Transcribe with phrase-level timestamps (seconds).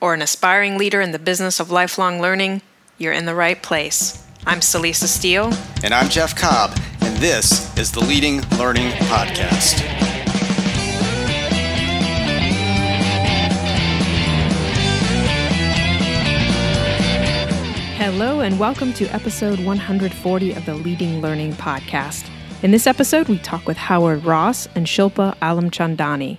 [0.00, 2.62] or an aspiring leader in the business of lifelong learning,
[2.98, 4.26] you're in the right place.
[4.46, 5.52] I'm Celisa Steele.
[5.84, 6.70] And I'm Jeff Cobb,
[7.02, 9.80] and this is the Leading Learning Podcast.
[17.96, 22.28] Hello, and welcome to episode 140 of the Leading Learning Podcast.
[22.62, 26.38] In this episode, we talk with Howard Ross and Shilpa Alimchandani.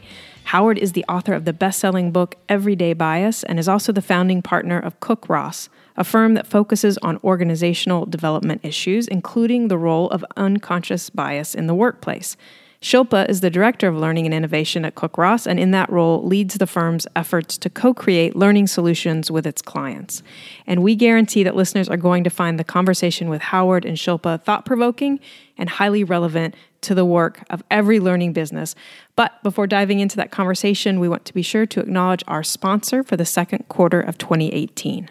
[0.51, 4.01] Howard is the author of the best selling book Everyday Bias and is also the
[4.01, 9.77] founding partner of Cook Ross, a firm that focuses on organizational development issues, including the
[9.77, 12.35] role of unconscious bias in the workplace.
[12.81, 16.25] Shilpa is the Director of Learning and Innovation at Cook Ross, and in that role
[16.25, 20.23] leads the firm's efforts to co create learning solutions with its clients.
[20.65, 24.41] And we guarantee that listeners are going to find the conversation with Howard and Shilpa
[24.41, 25.19] thought provoking
[25.59, 28.73] and highly relevant to the work of every learning business.
[29.15, 33.03] But before diving into that conversation, we want to be sure to acknowledge our sponsor
[33.03, 35.07] for the second quarter of 2018.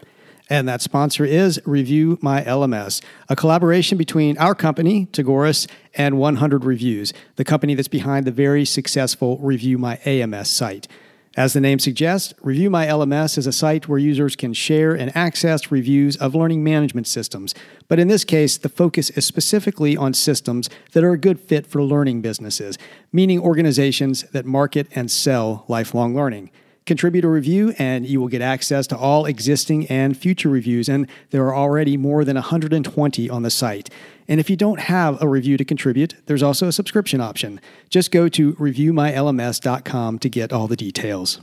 [0.51, 6.65] And that sponsor is Review My LMS, a collaboration between our company, Tagoras, and 100
[6.65, 10.89] Reviews, the company that's behind the very successful Review My AMS site.
[11.37, 15.15] As the name suggests, Review My LMS is a site where users can share and
[15.15, 17.55] access reviews of learning management systems.
[17.87, 21.65] But in this case, the focus is specifically on systems that are a good fit
[21.65, 22.77] for learning businesses,
[23.13, 26.51] meaning organizations that market and sell lifelong learning.
[26.85, 30.89] Contribute a review, and you will get access to all existing and future reviews.
[30.89, 33.89] And there are already more than 120 on the site.
[34.27, 37.61] And if you don't have a review to contribute, there's also a subscription option.
[37.89, 41.39] Just go to reviewmylms.com to get all the details.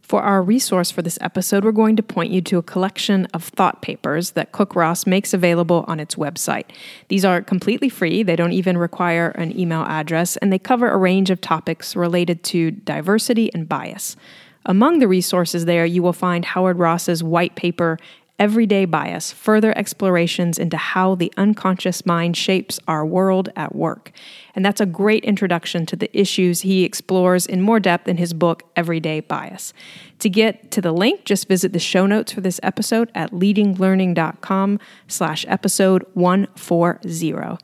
[0.00, 3.44] For our resource for this episode, we're going to point you to a collection of
[3.44, 6.66] thought papers that Cook Ross makes available on its website.
[7.08, 10.98] These are completely free, they don't even require an email address, and they cover a
[10.98, 14.16] range of topics related to diversity and bias.
[14.64, 17.98] Among the resources there, you will find Howard Ross's white paper,
[18.38, 24.10] Everyday Bias Further Explorations into How the Unconscious Mind Shapes Our World at Work.
[24.56, 28.32] And that's a great introduction to the issues he explores in more depth in his
[28.34, 29.72] book, Everyday Bias.
[30.20, 34.80] To get to the link, just visit the show notes for this episode at leadinglearning.com
[35.06, 37.58] slash episode 140.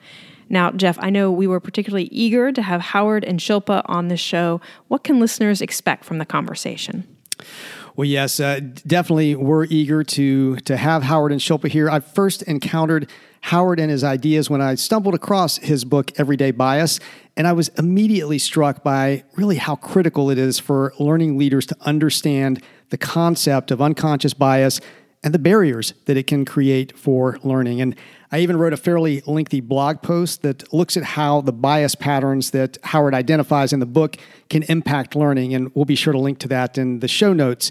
[0.48, 4.20] Now, Jeff, I know we were particularly eager to have Howard and Shilpa on this
[4.20, 4.60] show.
[4.88, 7.06] What can listeners expect from the conversation?
[7.97, 9.34] Well, yes, uh, definitely.
[9.34, 11.91] We're eager to to have Howard and Shilpa here.
[11.91, 13.10] I first encountered
[13.41, 17.00] Howard and his ideas when I stumbled across his book Everyday Bias,
[17.37, 21.76] and I was immediately struck by really how critical it is for learning leaders to
[21.81, 24.81] understand the concept of unconscious bias
[25.22, 27.81] and the barriers that it can create for learning.
[27.81, 27.97] And
[28.30, 32.50] I even wrote a fairly lengthy blog post that looks at how the bias patterns
[32.50, 34.16] that Howard identifies in the book
[34.50, 35.54] can impact learning.
[35.54, 37.70] And we'll be sure to link to that in the show notes.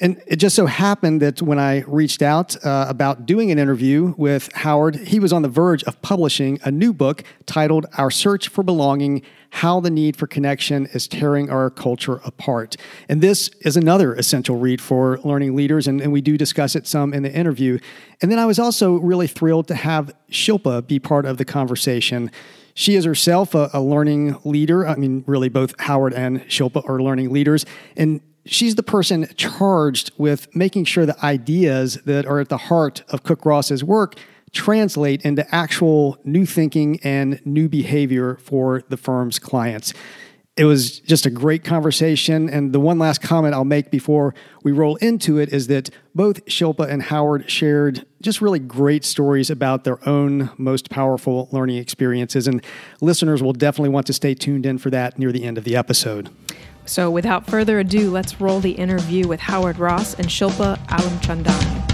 [0.00, 4.12] And it just so happened that when I reached out uh, about doing an interview
[4.18, 8.48] with Howard, he was on the verge of publishing a new book titled Our Search
[8.48, 9.22] for Belonging
[9.54, 12.74] How the Need for Connection is Tearing Our Culture Apart.
[13.08, 16.88] And this is another essential read for learning leaders, and, and we do discuss it
[16.88, 17.78] some in the interview.
[18.20, 22.32] And then I was also really thrilled to have Shilpa be part of the conversation.
[22.74, 24.88] She is herself a, a, learning leader.
[24.88, 27.64] I mean, really, both Howard and Shilpa are learning leaders.
[27.96, 33.04] And she's the person charged with making sure the ideas that are at the heart
[33.08, 34.16] of Cook Ross's work
[34.54, 39.92] translate into actual new thinking and new behavior for the firm's clients.
[40.56, 42.48] It was just a great conversation.
[42.48, 46.44] And the one last comment I'll make before we roll into it is that both
[46.46, 52.46] Shilpa and Howard shared just really great stories about their own most powerful learning experiences.
[52.46, 52.64] And
[53.00, 55.74] listeners will definitely want to stay tuned in for that near the end of the
[55.74, 56.30] episode.
[56.86, 61.93] So, without further ado, let's roll the interview with Howard Ross and Shilpa Alimchandani.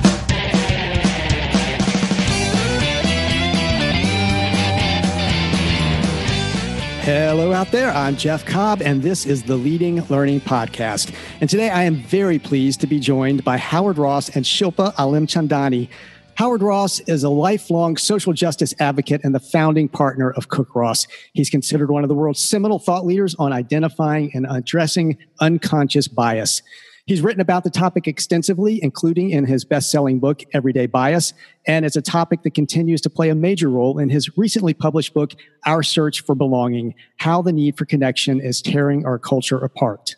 [7.03, 7.91] Hello out there.
[7.93, 11.15] I'm Jeff Cobb, and this is the Leading Learning Podcast.
[11.41, 15.89] And today I am very pleased to be joined by Howard Ross and Shilpa Alimchandani.
[16.35, 21.07] Howard Ross is a lifelong social justice advocate and the founding partner of Cook Ross.
[21.33, 26.61] He's considered one of the world's seminal thought leaders on identifying and addressing unconscious bias.
[27.11, 31.35] He's written about the topic extensively, including in his best selling book, Everyday Bias.
[31.67, 35.13] And it's a topic that continues to play a major role in his recently published
[35.13, 35.33] book,
[35.67, 40.15] Our Search for Belonging How the Need for Connection is Tearing Our Culture Apart.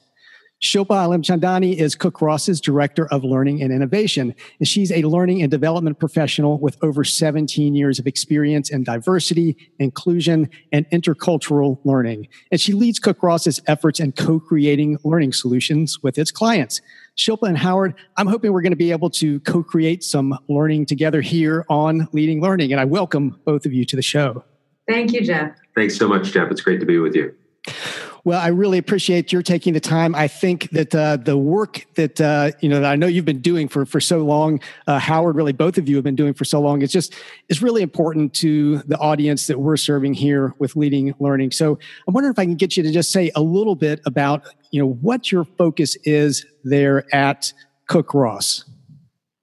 [0.63, 5.51] Shilpa Alimchandani is Cook Ross's Director of Learning and Innovation, and she's a learning and
[5.51, 12.29] development professional with over 17 years of experience in diversity, inclusion, and intercultural learning.
[12.53, 16.81] And she leads Cook Ross's efforts in co-creating learning solutions with its clients.
[17.19, 21.23] Shilpa and Howard, I'm hoping we're going to be able to co-create some learning together
[21.23, 24.45] here on Leading Learning, and I welcome both of you to the show.
[24.89, 25.57] Thank you, Jeff.
[25.75, 26.53] Thanks so much, Jeff.
[26.53, 27.35] It's great to be with you.
[28.25, 30.15] Well, I really appreciate your taking the time.
[30.15, 33.41] I think that uh, the work that uh, you know that I know you've been
[33.41, 36.45] doing for for so long, uh, Howard, really both of you have been doing for
[36.45, 36.83] so long.
[36.83, 37.15] It's just
[37.49, 41.51] it's really important to the audience that we're serving here with leading learning.
[41.51, 44.45] So I'm wondering if I can get you to just say a little bit about
[44.71, 47.53] you know what your focus is there at
[47.89, 48.65] Cook Ross.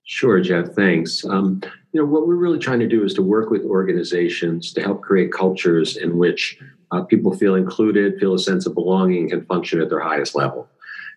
[0.06, 0.70] Sure, Jeff.
[0.70, 1.26] Thanks.
[1.26, 1.62] Um,
[1.92, 5.02] you know what we're really trying to do is to work with organizations to help
[5.02, 6.58] create cultures in which
[6.92, 10.68] uh, people feel included, feel a sense of belonging, and function at their highest level.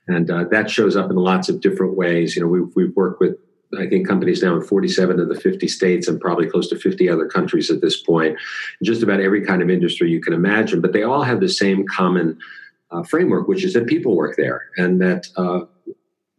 [0.09, 2.35] And uh, that shows up in lots of different ways.
[2.35, 3.37] You know, we've, we've worked with,
[3.79, 7.09] I think, companies now in 47 of the 50 states and probably close to 50
[7.09, 8.37] other countries at this point,
[8.83, 10.81] just about every kind of industry you can imagine.
[10.81, 12.39] But they all have the same common
[12.91, 15.61] uh, framework, which is that people work there and that uh,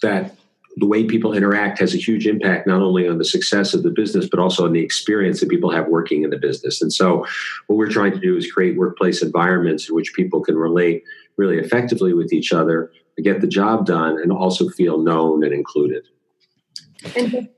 [0.02, 0.36] that
[0.78, 3.92] the way people interact has a huge impact not only on the success of the
[3.92, 6.82] business but also on the experience that people have working in the business.
[6.82, 7.26] And so
[7.68, 11.04] what we're trying to do is create workplace environments in which people can relate
[11.38, 15.54] really effectively with each other to get the job done and also feel known and
[15.54, 16.08] included.
[17.16, 17.50] And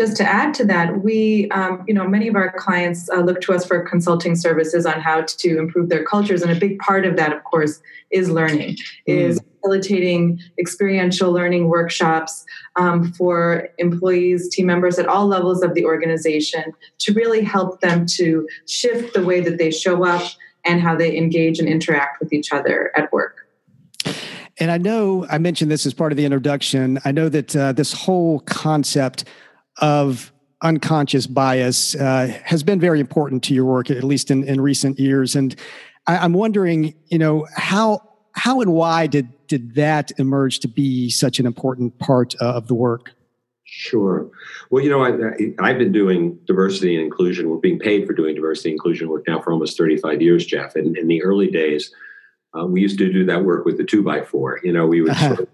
[0.00, 3.42] just to add to that, we, um, you know, many of our clients uh, look
[3.42, 7.04] to us for consulting services on how to improve their cultures, and a big part
[7.04, 8.76] of that, of course, is learning, mm.
[9.06, 15.84] is facilitating experiential learning workshops um, for employees, team members at all levels of the
[15.84, 16.64] organization
[16.98, 20.26] to really help them to shift the way that they show up
[20.64, 23.46] and how they engage and interact with each other at work.
[24.56, 26.98] And I know I mentioned this as part of the introduction.
[27.04, 29.24] I know that uh, this whole concept
[29.80, 30.32] of
[30.62, 34.98] unconscious bias uh, has been very important to your work, at least in, in recent
[34.98, 35.34] years.
[35.34, 35.56] And
[36.06, 38.00] I, am wondering, you know, how
[38.32, 42.68] how and why did did that emerge to be such an important part uh, of
[42.68, 43.12] the work?
[43.64, 44.28] Sure.
[44.70, 47.48] Well, you know, I, have been doing diversity and inclusion.
[47.48, 50.74] We're being paid for doing diversity and inclusion work now for almost 35 years, Jeff.
[50.74, 51.94] And in the early days,
[52.52, 54.60] uh, we used to do that work with the two by four.
[54.64, 55.48] You know, we would sort of,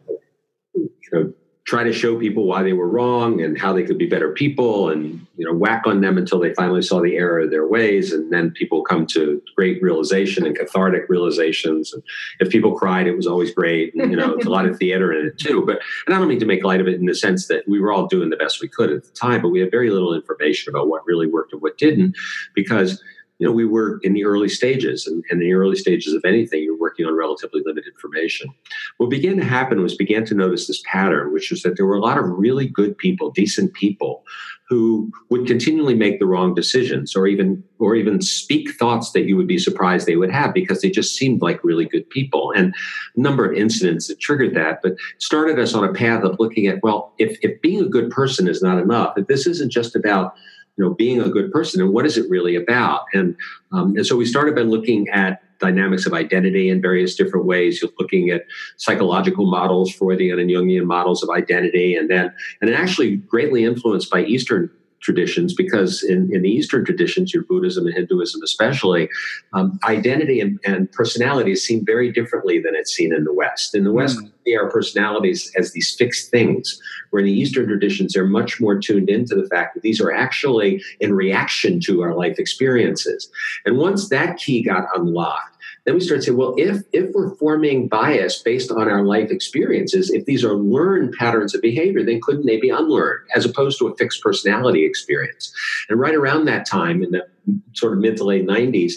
[0.74, 1.32] you know,
[1.66, 4.88] try to show people why they were wrong and how they could be better people
[4.88, 8.12] and you know whack on them until they finally saw the error of their ways.
[8.12, 11.92] And then people come to great realization and cathartic realizations.
[11.92, 12.02] And
[12.40, 13.94] if people cried it was always great.
[13.94, 15.64] And you know it's a lot of theater in it too.
[15.66, 17.80] But and i don't mean to make light of it in the sense that we
[17.80, 20.14] were all doing the best we could at the time but we had very little
[20.14, 22.16] information about what really worked and what didn't
[22.54, 23.02] because
[23.38, 26.62] you know, we were in the early stages, and in the early stages of anything,
[26.62, 28.48] you're working on relatively limited information.
[28.96, 31.96] What began to happen was began to notice this pattern, which was that there were
[31.96, 34.24] a lot of really good people, decent people,
[34.68, 39.36] who would continually make the wrong decisions, or even or even speak thoughts that you
[39.36, 42.52] would be surprised they would have because they just seemed like really good people.
[42.56, 42.74] And
[43.16, 46.66] a number of incidents that triggered that, but started us on a path of looking
[46.66, 49.94] at well, if if being a good person is not enough, if this isn't just
[49.94, 50.34] about
[50.76, 53.06] you know being a good person and what is it really about?
[53.12, 53.36] And
[53.72, 57.80] um, and so we started by looking at dynamics of identity in various different ways.
[57.80, 58.44] You're looking at
[58.76, 64.24] psychological models freudian and jungian models of identity and then and actually greatly influenced by
[64.24, 69.08] eastern traditions because in, in the Eastern traditions, your Buddhism and Hinduism especially,
[69.52, 73.74] um, identity and, and personality is seen very differently than it's seen in the West.
[73.74, 74.22] In the West, mm.
[74.22, 78.60] we see our personalities as these fixed things, where in the Eastern traditions, they're much
[78.60, 83.30] more tuned into the fact that these are actually in reaction to our life experiences.
[83.64, 85.55] And once that key got unlocked,
[85.86, 89.30] then we start to say, well, if if we're forming bias based on our life
[89.30, 93.78] experiences, if these are learned patterns of behavior, then couldn't they be unlearned as opposed
[93.78, 95.54] to a fixed personality experience?
[95.88, 97.26] And right around that time, in the
[97.74, 98.94] sort of mid to late '90s,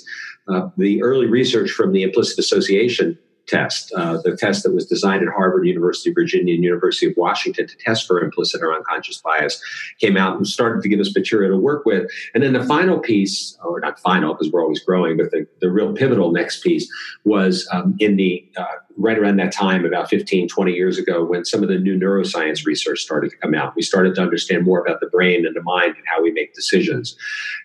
[0.48, 3.18] uh, the early research from the implicit association
[3.50, 7.14] test, uh, the test that was designed at Harvard, University of Virginia, and University of
[7.18, 9.62] Washington to test for implicit or unconscious bias,
[10.00, 12.10] came out and started to give us material to work with.
[12.34, 15.70] And then the final piece, or not final because we're always growing, but the, the
[15.70, 16.90] real pivotal next piece
[17.26, 18.66] was um, in the uh,
[19.00, 22.66] right around that time, about 15, 20 years ago, when some of the new neuroscience
[22.66, 23.74] research started to come out.
[23.76, 26.54] We started to understand more about the brain and the mind and how we make
[26.54, 27.16] decisions.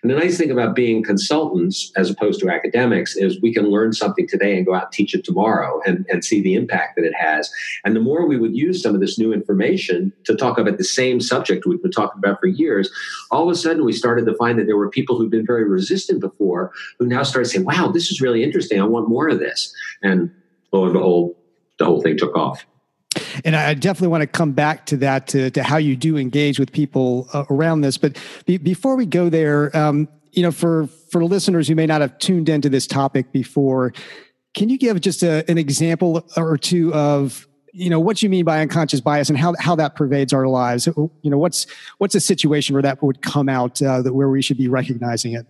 [0.01, 3.91] And the nice thing about being consultants as opposed to academics is we can learn
[3.91, 7.05] something today and go out and teach it tomorrow and, and see the impact that
[7.05, 7.51] it has.
[7.83, 10.85] And the more we would use some of this new information to talk about the
[10.85, 12.89] same subject we've been talking about for years,
[13.29, 15.65] all of a sudden we started to find that there were people who'd been very
[15.65, 18.79] resistant before who now started saying, wow, this is really interesting.
[18.79, 19.73] I want more of this.
[20.01, 20.31] And
[20.75, 21.35] lo and behold,
[21.79, 22.65] the whole thing took off.
[23.45, 26.59] And I definitely want to come back to that, to, to how you do engage
[26.59, 27.97] with people uh, around this.
[27.97, 32.01] But be, before we go there, um, you know, for for listeners who may not
[32.01, 33.93] have tuned into this topic before,
[34.53, 38.45] can you give just a, an example or two of you know what you mean
[38.45, 40.87] by unconscious bias and how how that pervades our lives?
[40.87, 41.67] You know, what's
[41.99, 45.33] what's a situation where that would come out uh, that where we should be recognizing
[45.33, 45.45] it?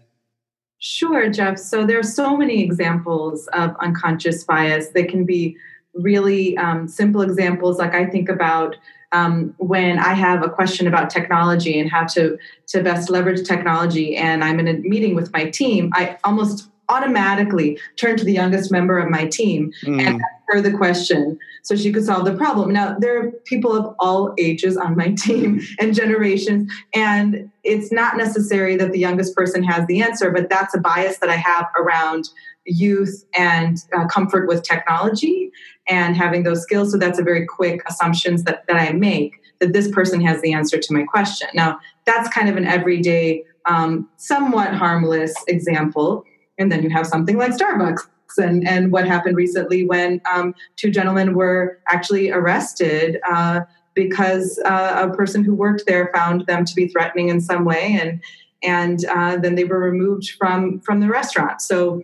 [0.80, 1.58] Sure, Jeff.
[1.58, 4.90] So there are so many examples of unconscious bias.
[4.90, 5.58] They can be
[5.94, 8.76] really um, simple examples, like I think about
[9.12, 14.18] um, when I have a question about technology and how to to best leverage technology,
[14.18, 15.92] and I'm in a meeting with my team.
[15.94, 20.00] I almost automatically turn to the youngest member of my team mm.
[20.00, 22.72] and ask her the question so she could solve the problem.
[22.72, 28.18] Now, there are people of all ages on my team and generations, and it's not
[28.18, 31.68] necessary that the youngest person has the answer, but that's a bias that I have
[31.80, 32.30] around
[32.66, 35.52] youth and uh, comfort with technology
[35.88, 36.92] and having those skills.
[36.92, 40.54] So that's a very quick assumptions that, that I make that this person has the
[40.54, 41.48] answer to my question.
[41.54, 46.26] Now, that's kind of an everyday, um, somewhat harmless example.
[46.58, 48.00] And then you have something like Starbucks.
[48.38, 53.62] And, and what happened recently when um, two gentlemen were actually arrested uh,
[53.94, 57.98] because uh, a person who worked there found them to be threatening in some way
[58.00, 58.22] and
[58.64, 61.62] and uh, then they were removed from from the restaurant.
[61.62, 62.02] So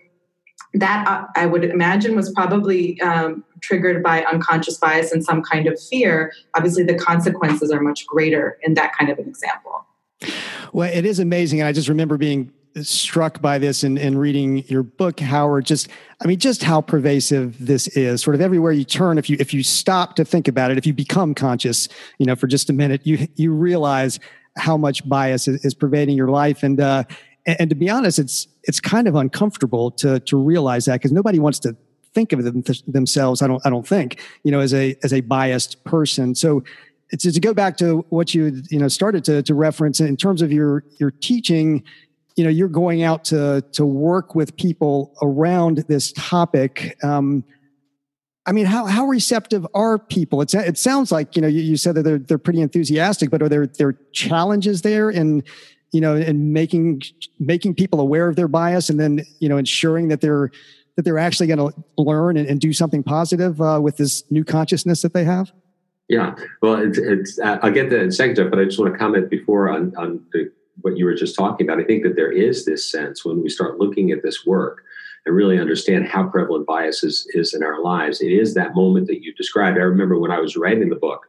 [0.74, 5.68] that uh, i would imagine was probably um, triggered by unconscious bias and some kind
[5.68, 6.32] of fear.
[6.56, 9.86] Obviously the consequences are much greater in that kind of an example.
[10.72, 14.64] Well it is amazing and i just remember being struck by this in, in reading
[14.68, 15.66] your book, Howard.
[15.66, 15.90] Just,
[16.22, 18.22] I mean, just how pervasive this is.
[18.22, 20.86] Sort of everywhere you turn, if you if you stop to think about it, if
[20.86, 21.88] you become conscious,
[22.18, 24.20] you know, for just a minute, you you realize
[24.58, 26.64] how much bias is, is pervading your life.
[26.64, 27.04] And uh,
[27.46, 31.12] and, and, to be honest, it's it's kind of uncomfortable to to realize that because
[31.12, 31.76] nobody wants to
[32.14, 33.42] think of them th- themselves.
[33.42, 36.36] I don't I don't think you know as a as a biased person.
[36.36, 36.64] So.
[37.20, 40.50] To go back to what you you know started to, to reference in terms of
[40.50, 41.84] your your teaching
[42.42, 47.44] you know you're going out to to work with people around this topic um,
[48.48, 50.42] i mean how how receptive are people?
[50.42, 53.44] It's, it sounds like you know you, you said that they're, they're pretty enthusiastic but
[53.44, 55.44] are there there challenges there in
[55.92, 57.04] you know in making
[57.40, 60.50] making people aware of their bias and then you know ensuring that they're
[60.96, 64.44] that they're actually going to learn and, and, do something positive uh, with this new
[64.44, 65.52] consciousness that they have?
[66.10, 66.36] Yeah.
[66.64, 69.70] Well it's, it's uh, i'll get a second but i just want to comment before
[69.70, 70.52] on on the
[70.82, 73.50] what you were just talking about, I think that there is this sense when we
[73.50, 74.84] start looking at this work
[75.26, 78.22] and really understand how prevalent bias is, is in our lives.
[78.22, 79.78] It is that moment that you described.
[79.78, 81.28] I remember when I was writing the book,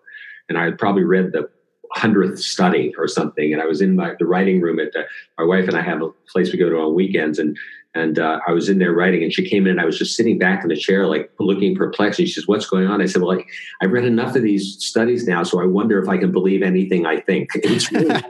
[0.48, 1.50] and I had probably read the
[1.92, 5.04] hundredth study or something, and I was in my the writing room at the,
[5.38, 7.56] my wife and I have a place we go to on weekends, and
[7.94, 10.16] and uh, I was in there writing, and she came in, and I was just
[10.16, 12.18] sitting back in the chair, like looking perplexed.
[12.18, 13.44] And she says, "What's going on?" I said, "Well, I,
[13.82, 17.06] I've read enough of these studies now, so I wonder if I can believe anything
[17.06, 18.22] I think." It's really,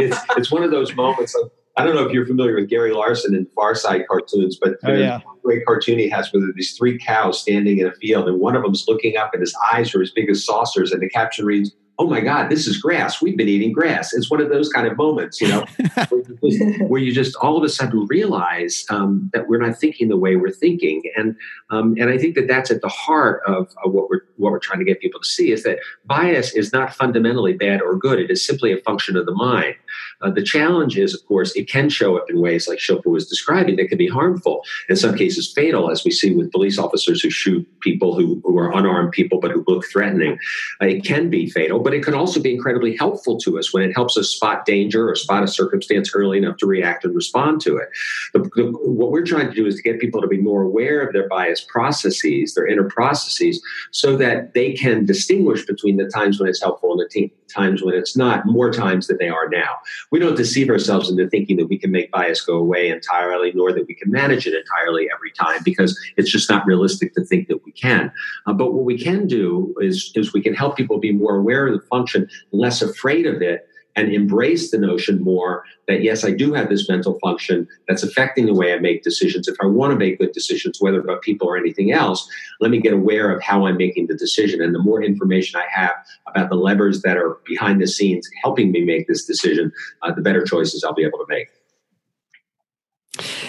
[0.00, 1.34] it's, it's one of those moments.
[1.34, 4.76] Of, I don't know if you're familiar with Gary Larson and Far Side cartoons, but
[4.84, 5.20] oh, yeah.
[5.44, 8.62] great cartoon he has where these three cows standing in a field, and one of
[8.62, 11.72] them's looking up, and his eyes are as big as saucers, and the caption reads
[11.98, 13.22] oh my God, this is grass.
[13.22, 14.12] We've been eating grass.
[14.12, 15.64] It's one of those kind of moments, you know,
[16.08, 19.78] where, you just, where, you just, all of a sudden realize um, that we're not
[19.78, 21.36] thinking the way we're thinking, and
[21.70, 24.58] um, and I think that that's at the heart of, of, what we're what we're
[24.58, 28.18] trying to get people to see is that bias is not fundamentally bad or good.
[28.18, 29.74] It is simply a function of the mind.
[30.22, 33.28] Uh, the challenge is, of course, it can show up in ways like Shilpa was
[33.28, 37.20] describing that can be harmful, in some cases fatal, as we see with police officers
[37.20, 40.38] who shoot people who, who are unarmed people but who look threatening.
[40.80, 43.82] Uh, it can be fatal, but it can also be incredibly helpful to us when
[43.82, 47.60] it helps us spot danger or spot a circumstance early enough to react and respond
[47.60, 47.88] to it.
[48.32, 51.00] The, the, what we're trying to do is to get people to be more aware
[51.06, 56.40] of their bias processes, their inner processes, so that they can distinguish between the times
[56.40, 59.76] when it's helpful and the times when it's not, more times than they are now.
[60.12, 63.72] We don't deceive ourselves into thinking that we can make bias go away entirely, nor
[63.72, 67.48] that we can manage it entirely every time, because it's just not realistic to think
[67.48, 68.12] that we can.
[68.46, 71.66] Uh, but what we can do is, is we can help people be more aware
[71.66, 76.30] of the function, less afraid of it, and embrace the notion more that yes, I
[76.30, 79.48] do have this mental function that's affecting the way I make decisions.
[79.48, 82.28] If I want to make good decisions, whether about people or anything else,
[82.60, 84.60] let me get aware of how I'm making the decision.
[84.62, 85.94] And the more information I have
[86.26, 89.72] about the levers that are behind the scenes helping me make this decision,
[90.02, 91.48] uh, the better choices I'll be able to make.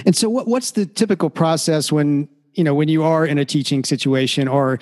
[0.05, 3.43] And so, what, what's the typical process when you know when you are in a
[3.43, 4.79] teaching situation, or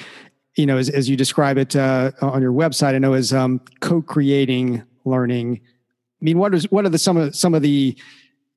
[0.56, 3.60] you know, as, as you describe it uh, on your website, I know as um,
[3.80, 5.62] co-creating learning.
[6.22, 7.98] I mean what is what are the some of some of the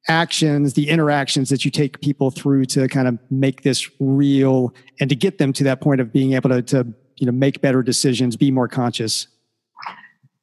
[0.08, 5.10] actions the interactions that you take people through to kind of make this real and
[5.10, 6.86] to get them to that point of being able to, to
[7.16, 9.26] you know make better decisions be more conscious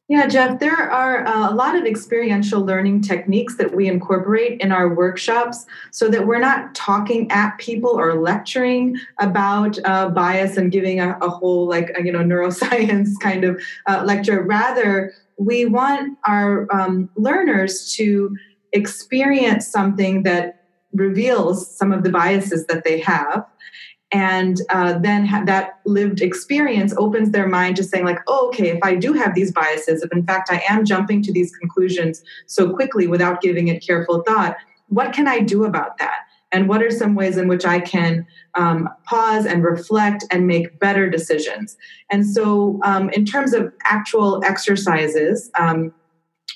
[0.07, 4.71] yeah, Jeff, there are uh, a lot of experiential learning techniques that we incorporate in
[4.71, 10.71] our workshops so that we're not talking at people or lecturing about uh, bias and
[10.71, 14.43] giving a, a whole, like, a, you know, neuroscience kind of uh, lecture.
[14.43, 18.37] Rather, we want our um, learners to
[18.73, 23.43] experience something that reveals some of the biases that they have
[24.11, 28.69] and uh, then ha- that lived experience opens their mind to saying like oh okay
[28.69, 32.23] if i do have these biases if in fact i am jumping to these conclusions
[32.45, 34.55] so quickly without giving it careful thought
[34.87, 36.19] what can i do about that?
[36.51, 40.79] And what are some ways in which i can um, pause and reflect and make
[40.79, 41.75] better decisions?
[42.09, 45.93] And so um, in terms of actual exercises um,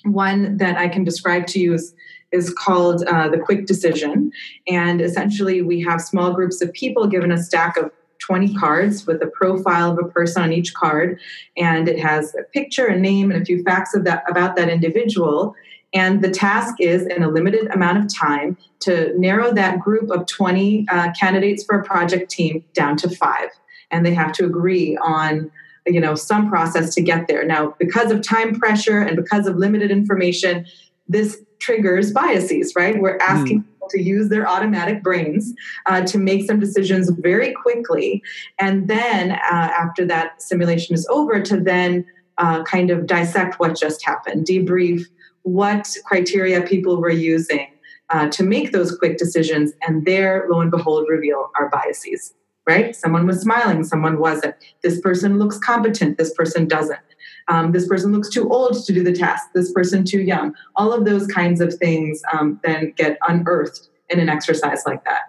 [0.05, 1.93] one that i can describe to you is
[2.31, 4.31] is called uh, the quick decision.
[4.67, 9.21] And essentially we have small groups of people given a stack of 20 cards with
[9.23, 11.19] a profile of a person on each card.
[11.57, 15.55] And it has a picture a name and a few facts that about that individual.
[15.93, 20.27] And the task is, in a limited amount of time, to narrow that group of
[20.27, 23.49] 20 uh, candidates for a project team down to five.
[23.89, 25.49] And they have to agree on
[25.87, 27.43] you know some process to get there.
[27.43, 30.67] Now because of time pressure and because of limited information
[31.07, 33.65] this triggers biases right we're asking mm.
[33.65, 35.53] people to use their automatic brains
[35.85, 38.21] uh, to make some decisions very quickly
[38.59, 39.37] and then uh,
[39.77, 42.05] after that simulation is over to then
[42.37, 45.05] uh, kind of dissect what just happened debrief
[45.43, 47.67] what criteria people were using
[48.09, 52.33] uh, to make those quick decisions, and there, lo and behold, reveal our biases.
[52.65, 52.95] Right?
[52.95, 54.53] Someone was smiling, someone wasn't.
[54.83, 56.99] This person looks competent, this person doesn't.
[57.49, 60.53] Um, this person looks too old to do the task, this person too young.
[60.75, 65.21] All of those kinds of things um, then get unearthed in an exercise like that.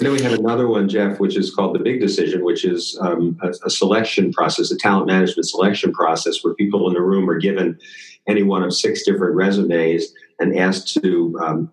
[0.00, 2.98] And then we have another one, Jeff, which is called the big decision, which is
[3.00, 7.30] um, a, a, selection process, a talent management selection process, where people in the room
[7.30, 7.78] are given
[8.26, 11.70] any one of six different resumes and asked to um,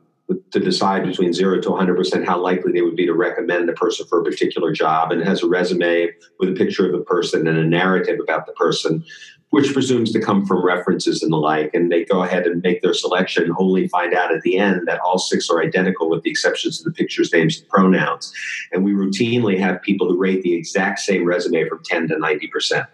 [0.52, 4.06] to decide between zero to 100% how likely they would be to recommend a person
[4.08, 7.58] for a particular job and has a resume with a picture of the person and
[7.58, 9.04] a narrative about the person
[9.52, 11.74] which presumes to come from references and the like.
[11.74, 15.00] And they go ahead and make their selection, only find out at the end that
[15.02, 18.34] all six are identical with the exceptions of the pictures, names, and pronouns.
[18.72, 22.88] And we routinely have people who rate the exact same resume from 10 to 90%.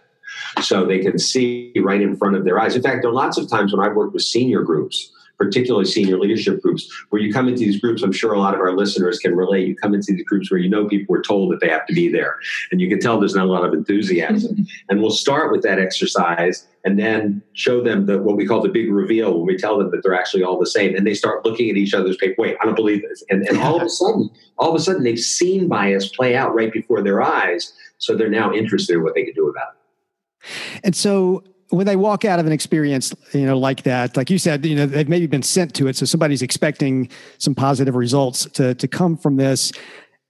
[0.60, 2.76] So they can see right in front of their eyes.
[2.76, 6.18] In fact, there are lots of times when I've worked with senior groups particularly senior
[6.18, 9.18] leadership groups, where you come into these groups, I'm sure a lot of our listeners
[9.18, 9.68] can relate.
[9.68, 11.94] You come into these groups where you know people were told that they have to
[11.94, 12.36] be there,
[12.70, 14.66] and you can tell there's not a lot of enthusiasm.
[14.88, 18.68] and we'll start with that exercise and then show them the, what we call the
[18.68, 20.94] big reveal when we tell them that they're actually all the same.
[20.94, 22.36] And they start looking at each other's paper.
[22.38, 23.22] Wait, I don't believe this.
[23.30, 26.54] And, and all of a sudden, all of a sudden, they've seen bias play out
[26.54, 27.72] right before their eyes.
[27.98, 30.80] So they're now interested in what they can do about it.
[30.84, 34.38] And so when they walk out of an experience, you know, like that, like you
[34.38, 38.46] said, you know, they've maybe been sent to it, so somebody's expecting some positive results
[38.52, 39.72] to to come from this.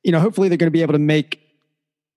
[0.02, 1.40] You know, hopefully they're going to be able to make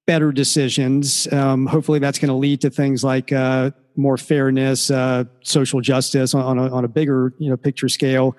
[0.08, 1.32] better decisions.
[1.32, 6.34] Um, hopefully that's going to lead to things like uh, more fairness, uh, social justice
[6.34, 8.36] on, on, a, on a bigger, you know, picture scale.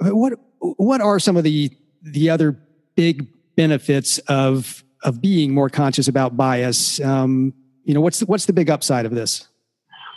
[0.00, 1.70] What what are some of the
[2.02, 2.58] the other
[2.94, 7.00] big benefits of of being more conscious about bias?
[7.00, 7.52] Um,
[7.84, 9.48] you know, what's the, what's the big upside of this?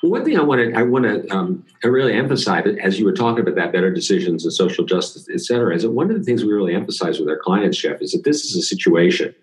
[0.02, 3.06] Well, one thing I want to I want to um, I really emphasize as you
[3.06, 6.18] were talking about that better decisions and social justice, et cetera, is that one of
[6.18, 9.34] the things we really emphasize with our clients, Jeff, is that this is a situation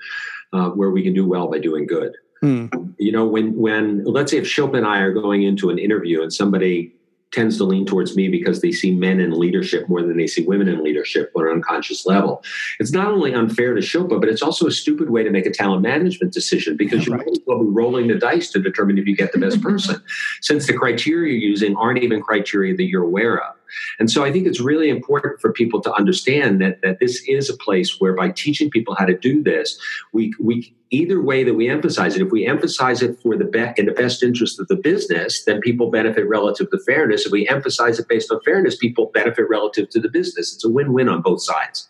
[0.52, 2.14] uh, where we can do well by doing good.
[2.40, 2.66] Hmm.
[2.98, 6.22] You know, when when let's say if Shilpa and I are going into an interview
[6.22, 6.94] and somebody
[7.34, 10.44] tends to lean towards me because they see men in leadership more than they see
[10.44, 12.42] women in leadership on an unconscious level.
[12.78, 15.50] It's not only unfair to Shilpa, but it's also a stupid way to make a
[15.50, 17.26] talent management decision because you're right.
[17.46, 20.00] will be rolling the dice to determine if you get the best person,
[20.40, 23.56] since the criteria you're using aren't even criteria that you're aware of.
[23.98, 27.48] And so I think it's really important for people to understand that, that this is
[27.48, 29.78] a place where by teaching people how to do this,
[30.12, 33.72] we, we either way that we emphasize it, if we emphasize it for the be-
[33.76, 37.26] in the best interest of the business, then people benefit relative to fairness.
[37.26, 40.54] If we emphasize it based on fairness, people benefit relative to the business.
[40.54, 41.88] It's a win-win on both sides.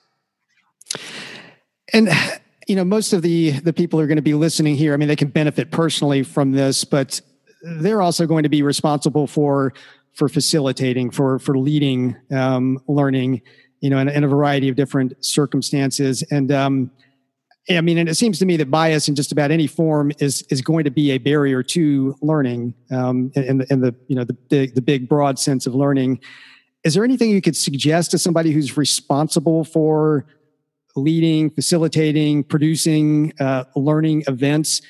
[1.93, 2.09] And
[2.67, 4.97] you know, most of the the people who are going to be listening here, I
[4.97, 7.21] mean, they can benefit personally from this, but
[7.63, 9.73] they're also going to be responsible for
[10.15, 13.43] for facilitating, for for leading um, learning,
[13.81, 16.23] you know, in, in, a variety of different circumstances.
[16.31, 16.91] And um,
[17.71, 20.43] I mean, and it seems to me that bias in just about any form is
[20.51, 24.35] is going to be a barrier to learning um, in, in the you know the
[24.35, 26.21] big the big broad sense of learning.
[26.85, 30.27] Is there anything you could suggest to somebody who's responsible for
[30.97, 34.83] leading, facilitating, producing uh, learning events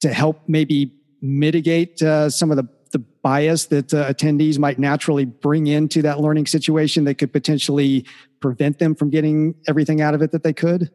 [0.00, 5.24] to help maybe mitigate uh, some of the, the bias that uh, attendees might naturally
[5.24, 8.04] bring into that learning situation that could potentially
[8.40, 10.90] prevent them from getting everything out of it that they could?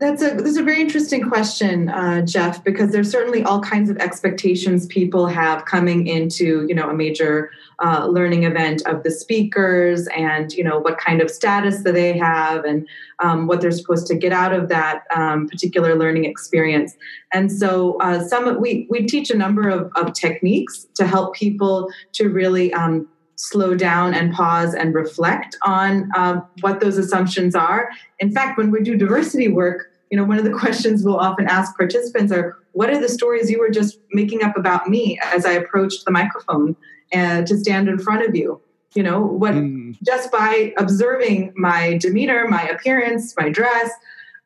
[0.00, 3.96] That's a that's a very interesting question, uh, Jeff, because there's certainly all kinds of
[3.96, 7.50] expectations people have coming into you know a major
[7.82, 12.16] uh, learning event of the speakers and you know what kind of status that they
[12.16, 12.86] have and
[13.18, 16.94] um, what they're supposed to get out of that um, particular learning experience.
[17.32, 21.90] And so uh, some we we teach a number of, of techniques to help people
[22.12, 23.08] to really um,
[23.38, 27.88] slow down and pause and reflect on uh, what those assumptions are.
[28.18, 31.46] In fact, when we do diversity work, you know, one of the questions we'll often
[31.46, 35.46] ask participants are, "What are the stories you were just making up about me as
[35.46, 36.76] I approached the microphone
[37.12, 38.60] and uh, to stand in front of you?"
[38.94, 39.96] You know, what mm.
[40.04, 43.90] just by observing my demeanor, my appearance, my dress.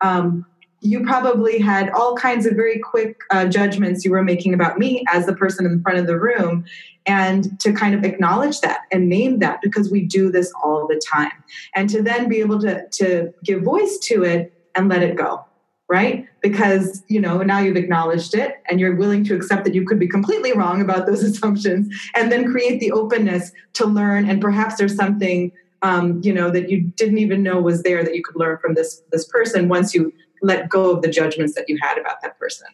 [0.01, 0.45] Um,
[0.81, 5.05] you probably had all kinds of very quick uh, judgments you were making about me
[5.13, 6.65] as the person in front of the room
[7.05, 11.01] and to kind of acknowledge that and name that because we do this all the
[11.05, 11.31] time.
[11.75, 15.45] And to then be able to to give voice to it and let it go
[15.89, 16.27] right?
[16.41, 19.99] Because you know now you've acknowledged it and you're willing to accept that you could
[19.99, 24.27] be completely wrong about those assumptions and then create the openness to learn.
[24.27, 25.51] And perhaps there's something
[25.83, 28.73] um, you know that you didn't even know was there that you could learn from
[28.73, 32.39] this this person once you let go of the judgments that you had about that
[32.39, 32.67] person.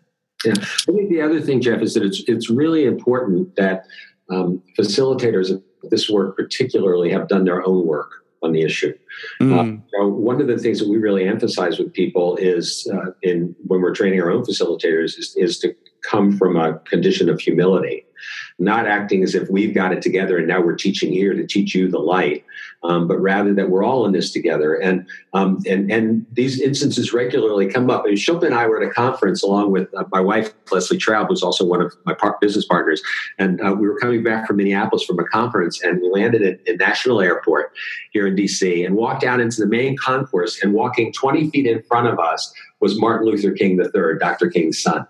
[0.46, 0.54] Yeah.
[0.58, 3.86] I think the other thing jeff is that it's it's really important that
[4.30, 8.12] um, facilitators of this work particularly have done their own work
[8.42, 8.94] on the issue.
[9.42, 9.54] Mm.
[9.54, 9.63] Uh,
[9.98, 13.82] know, one of the things that we really emphasize with people is uh, in when
[13.82, 18.06] we're training our own facilitators is, is to come from a condition of humility
[18.60, 21.74] not acting as if we've got it together and now we're teaching here to teach
[21.74, 22.43] you the light,
[22.84, 24.76] um, but rather that we're all in this together.
[24.76, 28.06] And um, and and these instances regularly come up.
[28.06, 31.28] And Shilpa and I were at a conference along with uh, my wife Leslie Traub,
[31.30, 33.02] who's also one of my par- business partners,
[33.38, 36.67] and uh, we were coming back from Minneapolis from a conference, and we landed at,
[36.67, 37.72] at National Airport
[38.12, 38.84] here in D.C.
[38.84, 42.54] and walked down into the main concourse, and walking 20 feet in front of us
[42.80, 44.50] was Martin Luther King III, Dr.
[44.50, 45.06] King's son.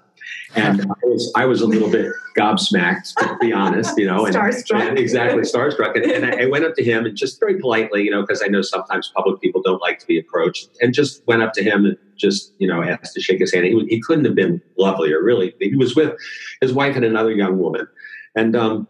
[0.55, 4.35] And I was, I was a little bit gobsmacked, to be honest, you know, and,
[4.35, 4.89] starstruck.
[4.89, 5.95] And exactly, starstruck.
[5.95, 8.41] And, and I, I, went up to him and just very politely, you know, because
[8.43, 11.63] I know sometimes public people don't like to be approached, and just went up to
[11.63, 13.65] him and just, you know, asked to shake his hand.
[13.65, 15.53] He, he couldn't have been lovelier, really.
[15.59, 16.15] He was with
[16.61, 17.87] his wife and another young woman.
[18.35, 18.87] And um,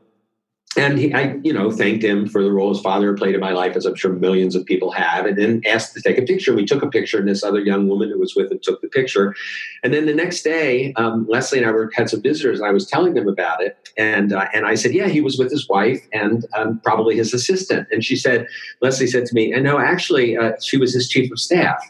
[0.80, 3.52] and he, I, you know, thanked him for the role his father played in my
[3.52, 6.56] life, as I'm sure millions of people have, and then asked to take a picture.
[6.56, 8.88] We took a picture, and this other young woman who was with him took the
[8.88, 9.36] picture.
[9.84, 12.72] And then the next day, um, Leslie and I were had some visitors, and I
[12.72, 15.68] was telling them about it, and uh, and I said, yeah, he was with his
[15.68, 17.88] wife and um, probably his assistant.
[17.92, 18.48] And she said,
[18.82, 21.84] Leslie said to me, and no, actually, uh, she was his chief of staff.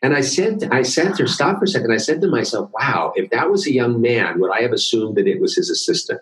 [0.00, 1.92] And I said, I sat there, stopped for a second.
[1.92, 5.16] I said to myself, wow, if that was a young man, would I have assumed
[5.16, 6.20] that it was his assistant?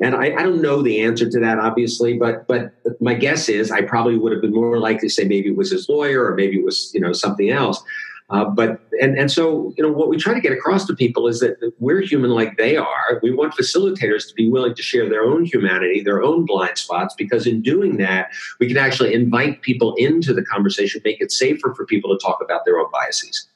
[0.00, 3.70] And I, I, don't know the answer to that, obviously, but but my guess is
[3.70, 6.34] I probably would have been more likely to say maybe it was his lawyer or
[6.34, 7.82] maybe it was you know something else.
[8.30, 11.26] Uh, but and and so you know what we try to get across to people
[11.26, 13.18] is that we're human like they are.
[13.22, 17.14] We want facilitators to be willing to share their own humanity, their own blind spots,
[17.16, 18.28] because in doing that,
[18.60, 22.38] we can actually invite people into the conversation, make it safer for people to talk
[22.42, 23.48] about their own biases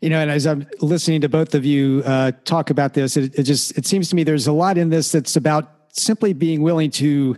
[0.00, 3.38] you know, and as I'm listening to both of you uh, talk about this, it,
[3.38, 6.62] it just it seems to me there's a lot in this that's about simply being
[6.62, 7.36] willing to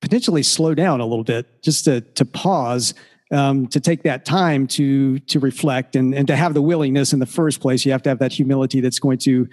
[0.00, 2.94] potentially slow down a little bit, just to to pause,
[3.30, 7.20] um, to take that time to to reflect and and to have the willingness in
[7.20, 7.84] the first place.
[7.84, 9.48] You have to have that humility that's going to,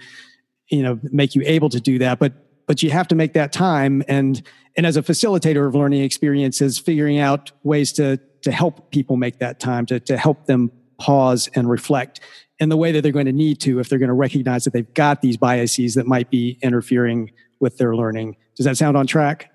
[0.68, 2.18] you know, make you able to do that.
[2.18, 2.32] But
[2.66, 4.42] but you have to make that time and
[4.76, 9.38] and as a facilitator of learning experiences, figuring out ways to to help people make
[9.38, 12.20] that time to to help them pause and reflect
[12.60, 14.72] in the way that they're going to need to if they're going to recognize that
[14.72, 18.36] they've got these biases that might be interfering with their learning.
[18.54, 19.50] Does that sound on track?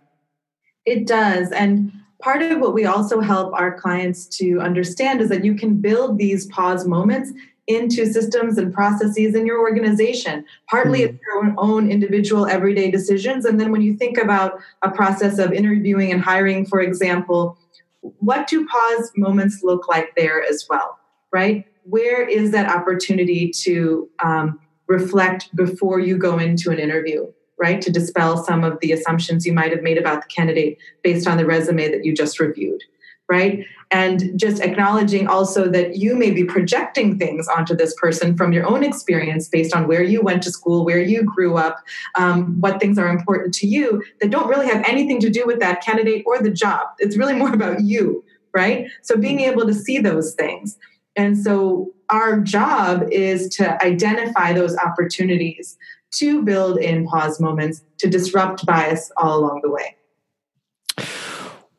[0.85, 1.51] It does.
[1.51, 5.77] And part of what we also help our clients to understand is that you can
[5.77, 7.31] build these pause moments
[7.67, 10.43] into systems and processes in your organization.
[10.69, 11.15] Partly mm-hmm.
[11.15, 13.45] it's your own, own individual everyday decisions.
[13.45, 17.57] And then when you think about a process of interviewing and hiring, for example,
[18.01, 20.97] what do pause moments look like there as well,
[21.31, 21.65] right?
[21.83, 27.27] Where is that opportunity to um, reflect before you go into an interview?
[27.57, 27.81] right?
[27.81, 31.37] To dispel some of the assumptions you might have made about the candidate based on
[31.37, 32.83] the resume that you just reviewed,
[33.29, 33.65] right?
[33.89, 38.65] And just acknowledging also that you may be projecting things onto this person from your
[38.67, 41.79] own experience based on where you went to school, where you grew up,
[42.15, 45.59] um, what things are important to you that don't really have anything to do with
[45.59, 46.87] that candidate or the job.
[46.99, 48.87] It's really more about you, right?
[49.01, 50.77] So being able to see those things.
[51.17, 55.77] And so our job is to identify those opportunities
[56.11, 59.95] to build in pause moments to disrupt bias all along the way.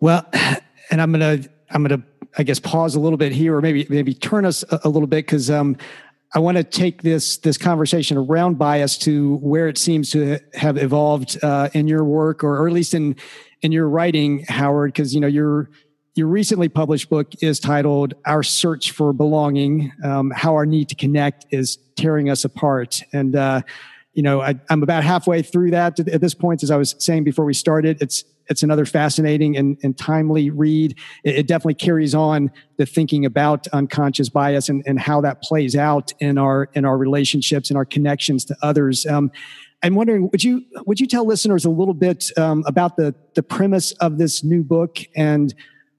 [0.00, 0.26] Well,
[0.90, 2.02] and I'm gonna I'm gonna
[2.36, 5.06] I guess pause a little bit here, or maybe maybe turn us a, a little
[5.06, 5.76] bit because um,
[6.34, 10.76] I want to take this this conversation around bias to where it seems to have
[10.76, 13.16] evolved uh, in your work, or, or at least in
[13.62, 14.92] in your writing, Howard.
[14.92, 15.70] Because you know your
[16.18, 20.96] your recently published book is titled "Our Search for Belonging: um, How Our Need to
[20.96, 23.62] Connect Is Tearing Us Apart," and uh,
[24.14, 26.64] you know, I, am about halfway through that at this point.
[26.64, 30.98] As I was saying before we started, it's it's another fascinating and, and timely read.
[31.22, 35.76] It, it, definitely carries on the thinking about unconscious bias and, and how that plays
[35.76, 39.06] out in our in our relationships and our connections to others.
[39.06, 39.30] Um,
[39.84, 43.44] I'm wondering, would you would you tell listeners a little bit um, about the the
[43.44, 45.54] premise of this new book and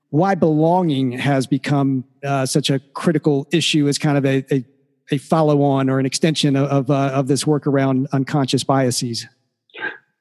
[0.09, 4.65] why belonging has become uh, such a critical issue as kind of a, a
[5.11, 9.27] a follow on or an extension of, uh, of this work around unconscious biases?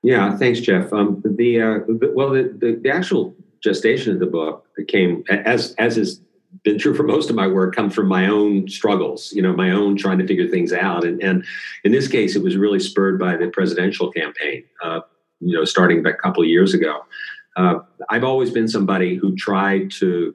[0.03, 0.93] Yeah, thanks, Jeff.
[0.93, 5.75] Um, the, uh, the, well, the, the, the, actual gestation of the book came as
[5.75, 6.21] as has
[6.63, 9.73] been true for most of my work comes from my own struggles you know my
[9.73, 11.45] own trying to figure things out and, and
[11.83, 15.01] in this case it was really spurred by the presidential campaign uh,
[15.41, 17.05] you know starting a couple of years ago
[17.59, 20.35] uh, i've always been somebody who tried to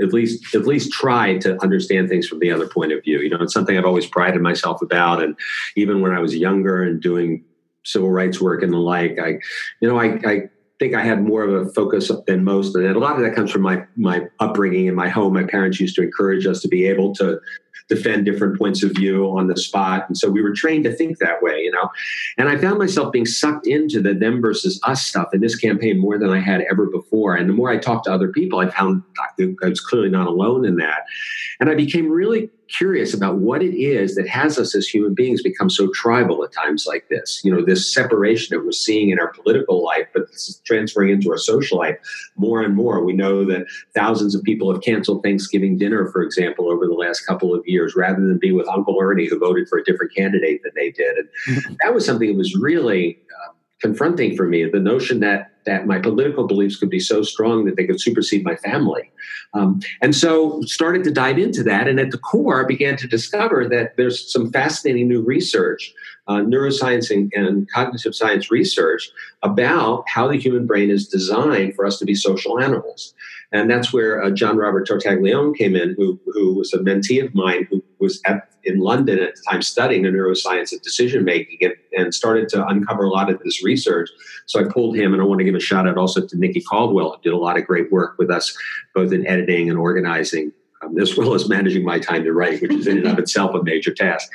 [0.00, 3.20] at least at least try to understand things from the other point of view.
[3.20, 5.36] You know, it's something I've always prided myself about, and
[5.76, 7.44] even when I was younger and doing
[7.84, 9.38] civil rights work and the like, I,
[9.80, 10.40] you know, I, I
[10.78, 13.50] think I had more of a focus than most, and a lot of that comes
[13.50, 15.34] from my my upbringing in my home.
[15.34, 17.40] My parents used to encourage us to be able to
[17.90, 20.04] defend different points of view on the spot.
[20.08, 21.90] And so we were trained to think that way, you know.
[22.38, 25.98] And I found myself being sucked into the them versus us stuff in this campaign
[25.98, 27.34] more than I had ever before.
[27.34, 29.02] And the more I talked to other people, I found
[29.38, 31.02] I was clearly not alone in that.
[31.58, 35.42] And I became really curious about what it is that has us as human beings
[35.42, 37.40] become so tribal at times like this.
[37.44, 41.10] You know, this separation that we're seeing in our political life, but this is transferring
[41.10, 41.98] into our social life
[42.36, 43.04] more and more.
[43.04, 47.20] We know that thousands of people have canceled Thanksgiving dinner, for example, over the last
[47.26, 50.62] couple of years, rather than be with Uncle Ernie, who voted for a different candidate
[50.62, 51.16] than they did.
[51.16, 54.64] And that was something that was really uh, confronting for me.
[54.64, 58.44] The notion that that my political beliefs could be so strong that they could supersede
[58.44, 59.10] my family.
[59.52, 61.86] Um, and so started to dive into that.
[61.86, 65.92] And at the core, I began to discover that there's some fascinating new research,
[66.28, 69.10] uh, neuroscience and, and, cognitive science research
[69.42, 73.14] about how the human brain is designed for us to be social animals.
[73.52, 77.66] And that's where uh, JonRobert Tartaglione came in, who, who was a mentee of mine
[77.68, 81.74] who was at, in London at the time studying the neuroscience of decision making and,
[81.96, 84.08] and started to uncover a lot of this research.
[84.46, 86.60] So I pulled him, and I want to give a shout out also to Nikki
[86.60, 88.56] Caldwell, who did a lot of great work with us,
[88.94, 90.52] both in editing and organizing.
[90.82, 93.54] Um, as well as managing my time to write, which is in and of itself
[93.54, 94.30] a major task.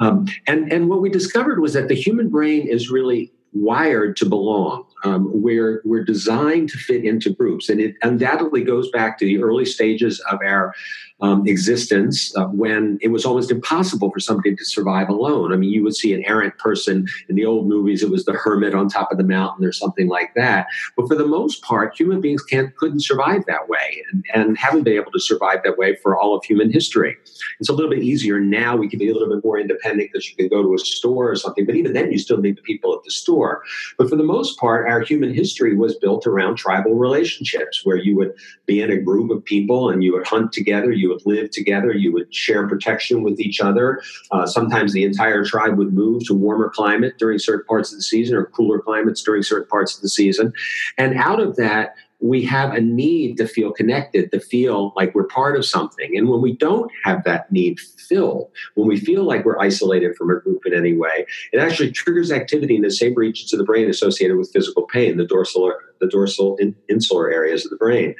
[0.00, 4.26] Um, and, and what we discovered was that the human brain is really wired to
[4.26, 4.86] belong.
[5.04, 7.68] Um, we're, we're designed to fit into groups.
[7.68, 10.74] And it undoubtedly goes back to the early stages of our
[11.22, 15.52] um, existence uh, when it was almost impossible for somebody to survive alone.
[15.52, 18.32] I mean, you would see an errant person in the old movies, it was the
[18.32, 20.66] hermit on top of the mountain or something like that.
[20.96, 24.82] But for the most part, human beings can't, couldn't survive that way and, and haven't
[24.82, 27.16] been able to survive that way for all of human history.
[27.60, 28.76] It's a little bit easier now.
[28.76, 31.30] We can be a little bit more independent because you can go to a store
[31.30, 33.62] or something, but even then, you still need the people at the store.
[33.96, 38.16] But for the most part, our human history was built around tribal relationships where you
[38.16, 38.34] would
[38.66, 41.92] be in a group of people and you would hunt together, you would live together,
[41.92, 44.02] you would share protection with each other.
[44.30, 48.02] Uh, sometimes the entire tribe would move to warmer climate during certain parts of the
[48.02, 50.52] season or cooler climates during certain parts of the season.
[50.98, 55.24] And out of that, we have a need to feel connected, to feel like we're
[55.24, 56.16] part of something.
[56.16, 60.30] And when we don't have that need filled, when we feel like we're isolated from
[60.30, 63.64] a group in any way, it actually triggers activity in the same regions of the
[63.64, 68.14] brain associated with physical pain, the dorsal the dorsal in, insular areas of the brain.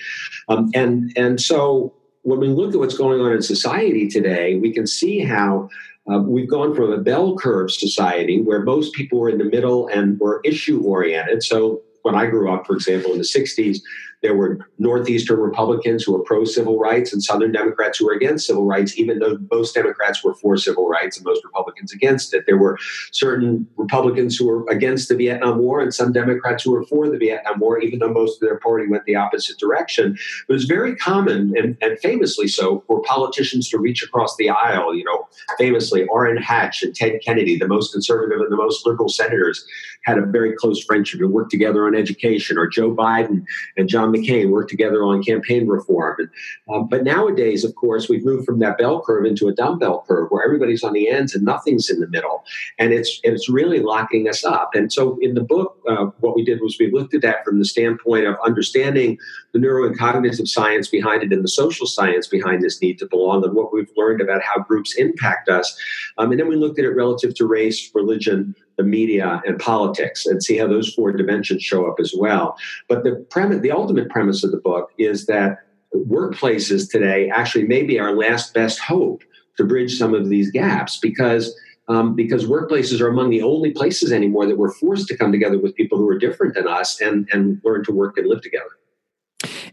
[0.49, 4.73] Um, and, and so when we look at what's going on in society today, we
[4.73, 5.69] can see how
[6.11, 9.89] uh, we've gone from a bell curve society where most people were in the middle
[9.89, 11.43] and were issue oriented.
[11.43, 13.81] So when I grew up, for example, in the 60s,
[14.23, 18.47] there were Northeastern Republicans who were pro civil rights and Southern Democrats who were against
[18.47, 22.45] civil rights, even though most Democrats were for civil rights and most Republicans against it.
[22.47, 22.79] There were
[23.11, 27.19] certain Republicans who were against the Vietnam War and some Democrats who were for the
[27.19, 30.17] Vietnam War, even though most of their party went the opposite direction.
[30.49, 34.95] It was very common and, and famously so for politicians to reach across the aisle.
[34.95, 39.09] You know, famously, Orrin Hatch and Ted Kennedy, the most conservative and the most liberal
[39.09, 39.67] senators,
[40.05, 43.45] had a very close friendship and worked together on education, or Joe Biden
[43.77, 46.17] and John McCain worked together on campaign reform.
[46.19, 46.31] And,
[46.73, 50.31] um, but nowadays, of course, we've moved from that bell curve into a dumbbell curve
[50.31, 52.45] where everybody's on the ends and nothing's in the middle.
[52.79, 54.71] And it's, it's really locking us up.
[54.75, 57.59] And so in the book, uh, what we did was we looked at that from
[57.59, 59.19] the standpoint of understanding
[59.53, 63.07] the neuro and cognitive science behind it and the social science behind this need to
[63.07, 65.77] belong and what we've learned about how groups impact us.
[66.19, 70.27] Um, and then we looked at it relative to race, religion, the media and politics
[70.27, 72.57] and see how those four dimensions show up as well.
[72.89, 75.59] But the premise, the ultimate premise of the book is that
[75.95, 79.23] workplaces today actually may be our last best hope
[79.57, 81.55] to bridge some of these gaps because
[81.89, 85.59] um, because workplaces are among the only places anymore that we're forced to come together
[85.59, 88.71] with people who are different than us and and learn to work and live together.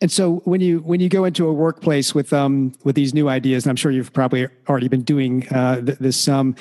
[0.01, 3.29] And so when you when you go into a workplace with um with these new
[3.29, 6.39] ideas, and I'm sure you've probably already been doing uh, this some.
[6.39, 6.55] Um,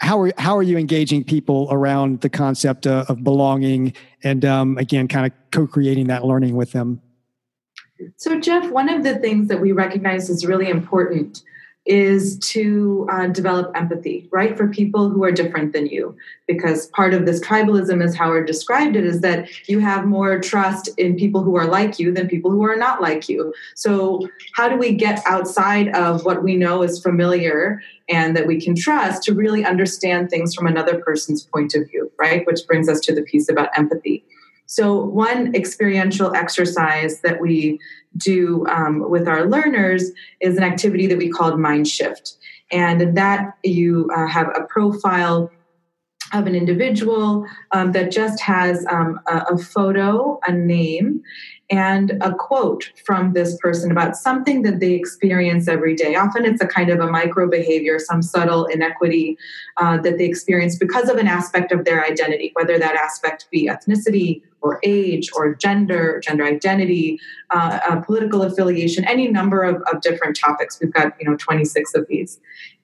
[0.00, 4.78] how are how are you engaging people around the concept of, of belonging and um,
[4.78, 7.00] again kind of co-creating that learning with them?
[8.16, 11.42] So jeff one of the things that we recognize is really important
[11.90, 16.16] is to uh, develop empathy, right, for people who are different than you.
[16.46, 20.88] Because part of this tribalism, as Howard described it, is that you have more trust
[20.98, 23.52] in people who are like you than people who are not like you.
[23.74, 28.60] So, how do we get outside of what we know is familiar and that we
[28.60, 32.46] can trust to really understand things from another person's point of view, right?
[32.46, 34.24] Which brings us to the piece about empathy.
[34.70, 37.80] So, one experiential exercise that we
[38.16, 42.36] do um, with our learners is an activity that we called Mind Shift.
[42.70, 45.50] And in that, you uh, have a profile
[46.32, 51.20] of an individual um, that just has um, a, a, photo, a name,
[51.68, 56.14] and a quote from this person about something that they experience every day.
[56.14, 59.36] Often it's a kind of a micro behavior, some subtle inequity
[59.78, 63.66] uh, that they experience because of an aspect of their identity, whether that aspect be
[63.66, 67.18] ethnicity or age or gender, gender identity,
[67.50, 70.78] uh, uh, political affiliation, any number of, of different topics.
[70.80, 72.40] We've got you know 26 of these.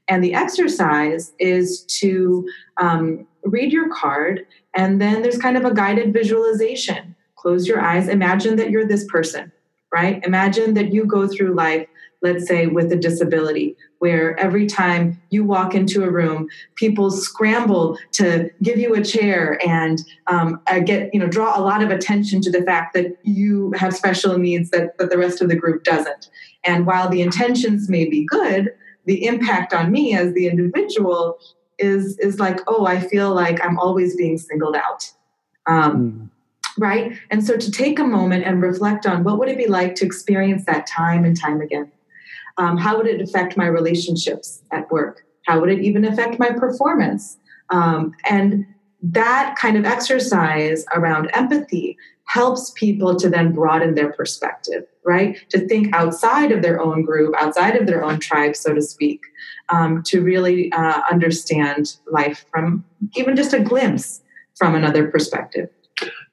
[0.08, 5.74] And the exercise is to um, read your card, and then there's kind of a
[5.74, 8.08] guided visualization Close your eyes.
[8.08, 9.52] Imagine that you're this person,
[9.92, 10.20] right?
[10.24, 11.86] Imagine that you go through life,
[12.22, 17.98] let's say, with a disability, where every time you walk into a room, people scramble
[18.12, 22.40] to give you a chair and um, get, you know, draw a lot of attention
[22.42, 25.84] to the fact that you have special needs that, that the rest of the group
[25.84, 26.30] doesn't.
[26.64, 28.72] And while the intentions may be good,
[29.04, 31.38] the impact on me as the individual
[31.78, 35.12] is is like, oh, I feel like I'm always being singled out.
[35.66, 36.30] Um, mm
[36.78, 37.18] right?
[37.30, 40.06] And so to take a moment and reflect on what would it be like to
[40.06, 41.90] experience that time and time again?
[42.58, 45.24] Um, how would it affect my relationships at work?
[45.46, 47.38] How would it even affect my performance?
[47.70, 48.66] Um, and
[49.02, 55.38] that kind of exercise around empathy helps people to then broaden their perspective, right?
[55.50, 59.20] To think outside of their own group, outside of their own tribe, so to speak,
[59.68, 64.22] um, to really uh, understand life from even just a glimpse
[64.56, 65.68] from another perspective.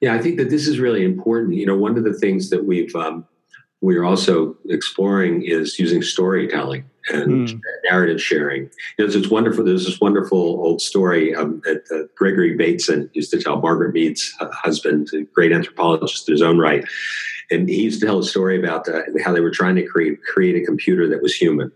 [0.00, 1.54] Yeah, I think that this is really important.
[1.54, 3.24] You know, one of the things that we've um,
[3.84, 7.60] we're also exploring is using storytelling and mm.
[7.84, 8.70] narrative sharing.
[8.98, 9.62] Know, it's, wonderful.
[9.62, 14.34] There's this wonderful old story um, that uh, Gregory Bateson used to tell Margaret Mead's
[14.40, 16.82] husband, a great anthropologist in his own right,
[17.50, 20.22] and he used to tell a story about uh, how they were trying to create
[20.22, 21.70] create a computer that was human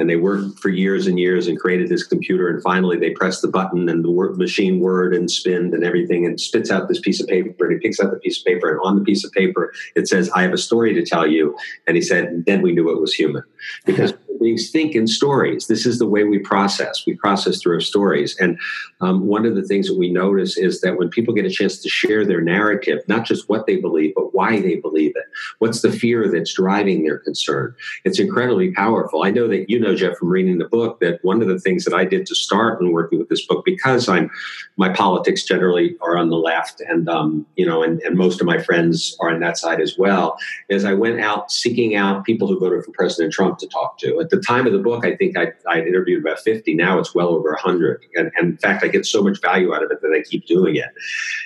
[0.00, 3.40] and they worked for years and years and created this computer and finally they press
[3.40, 7.00] the button and the word, machine word and spin and everything and spits out this
[7.00, 9.24] piece of paper and he picks out the piece of paper and on the piece
[9.24, 11.56] of paper it says i have a story to tell you.
[11.86, 13.42] And he said then we knew it was human.
[13.84, 15.66] Because we think in stories.
[15.66, 17.04] This is the way we process.
[17.06, 18.34] We process through our stories.
[18.38, 18.58] And
[19.02, 21.78] um, one of the things that we notice is that when people get a chance
[21.82, 25.24] to share their narrative not just what they believe but why they believe it
[25.58, 27.74] what's the fear that's driving their concern?
[28.04, 29.24] It's incredibly powerful.
[29.24, 31.58] I know that you know know, Jeff, from reading the book, that one of the
[31.58, 34.30] things that I did to start when working with this book, because I'm
[34.76, 38.46] my politics generally are on the left, and um, you know, and, and most of
[38.46, 40.38] my friends are on that side as well,
[40.68, 44.20] is I went out seeking out people who voted for President Trump to talk to.
[44.20, 46.74] At the time of the book, I think I, I interviewed about 50.
[46.74, 49.82] Now it's well over 100, and, and, in fact, I get so much value out
[49.82, 50.90] of it that I keep doing it.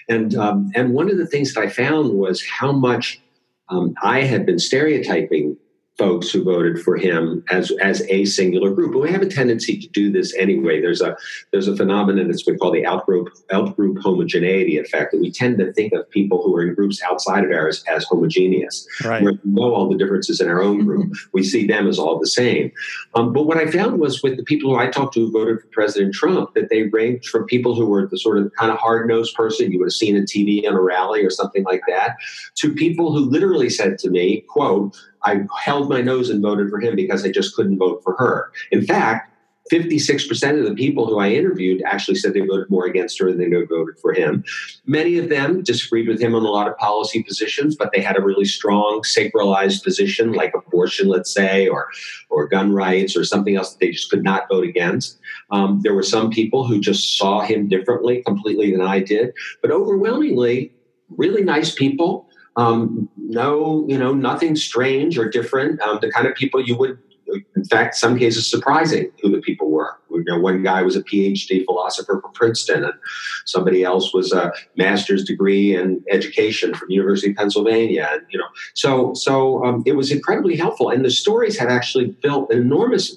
[0.08, 3.20] And um, and one of the things that I found was how much
[3.68, 5.56] um, I had been stereotyping
[5.96, 8.92] folks who voted for him as as a singular group.
[8.92, 10.80] But we have a tendency to do this anyway.
[10.80, 11.16] There's a
[11.52, 15.72] there's a phenomenon that's been called the outgroup outgroup homogeneity effect that we tend to
[15.72, 18.86] think of people who are in groups outside of ours as homogeneous.
[19.04, 19.22] Right.
[19.22, 21.12] We know all the differences in our own group.
[21.32, 22.72] we see them as all the same.
[23.14, 25.60] Um, but what I found was with the people who I talked to who voted
[25.60, 28.78] for President Trump, that they ranged from people who were the sort of kind of
[28.78, 31.82] hard nosed person you would have seen in TV on a rally or something like
[31.88, 32.16] that,
[32.56, 36.80] to people who literally said to me, "quote." I held my nose and voted for
[36.80, 38.52] him because I just couldn't vote for her.
[38.70, 39.30] In fact,
[39.72, 43.50] 56% of the people who I interviewed actually said they voted more against her than
[43.50, 44.44] they voted for him.
[44.84, 48.18] Many of them disagreed with him on a lot of policy positions, but they had
[48.18, 51.88] a really strong sacralized position like abortion, let's say, or,
[52.28, 55.18] or gun rights or something else that they just could not vote against.
[55.50, 59.70] Um, there were some people who just saw him differently completely than I did, but
[59.70, 60.74] overwhelmingly,
[61.08, 65.80] really nice people um, no, you know, nothing strange or different.
[65.80, 66.98] Um, the kind of people you would,
[67.56, 69.53] in fact, some cases surprising who the people.
[70.24, 72.94] You know, one guy was a PhD philosopher from Princeton, and
[73.44, 78.08] somebody else was a master's degree in education from University of Pennsylvania.
[78.12, 80.90] And you know, so so um, it was incredibly helpful.
[80.90, 83.16] And the stories have actually built enormous,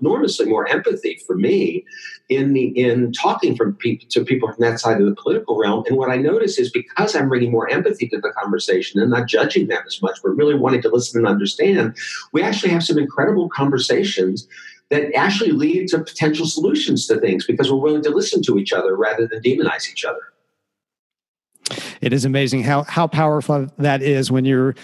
[0.00, 1.84] enormously more empathy for me
[2.28, 5.84] in the in talking from people to people from that side of the political realm.
[5.86, 9.28] And what I notice is because I'm bringing more empathy to the conversation and not
[9.28, 11.96] judging them as much, but really wanting to listen and understand,
[12.32, 14.48] we actually have some incredible conversations
[14.90, 18.72] that actually lead to potential solutions to things because we're willing to listen to each
[18.72, 20.20] other rather than demonize each other.
[22.00, 24.76] It is amazing how how powerful that is when you're,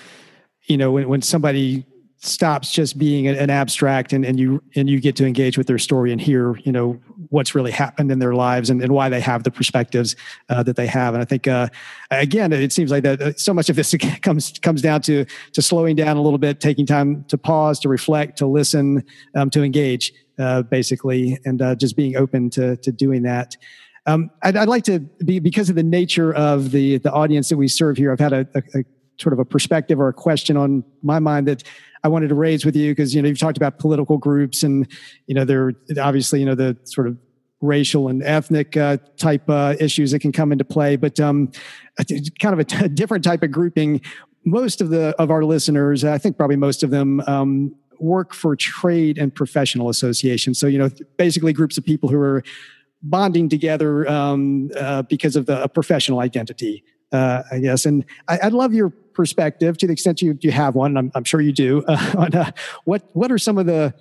[0.64, 1.86] you know, when when somebody
[2.24, 5.78] stops just being an, abstract and, and you and you get to engage with their
[5.78, 6.92] story and hear you know
[7.30, 10.14] what's really happened in their lives and, and why they have the perspectives
[10.48, 11.14] uh, that they have.
[11.14, 11.68] And i think uh,
[12.12, 13.92] again it seems like that uh, so much of this
[14.22, 17.88] comes comes down to to slowing down a little bit taking time to pause to
[17.88, 19.02] reflect to listen
[19.34, 23.56] um, to engage uh, basically and uh, just being open to to doing that.
[24.06, 27.56] Um, I'd, I'd, like to be because of the nature of the the audience that
[27.56, 28.84] we serve here i've had a, a, a
[29.18, 31.62] sort of a perspective or a question on my mind that
[32.04, 34.86] I wanted to raise with you because you know you've talked about political groups and
[35.26, 37.16] you know they're obviously you know the sort of
[37.60, 41.50] racial and ethnic uh, type uh, issues that can come into play, but um,
[42.40, 44.00] kind of a, t- a different type of grouping.
[44.44, 48.56] Most of the of our listeners, I think probably most of them, um, work for
[48.56, 50.58] trade and professional associations.
[50.58, 52.42] So you know, basically groups of people who are
[53.04, 56.82] bonding together um, uh, because of the professional identity
[57.12, 57.84] uh, I guess.
[57.84, 60.96] And I, would love your perspective to the extent you, you have one.
[60.96, 61.84] I'm, I'm sure you do.
[61.86, 62.50] Uh, on uh,
[62.84, 63.94] what what are some of the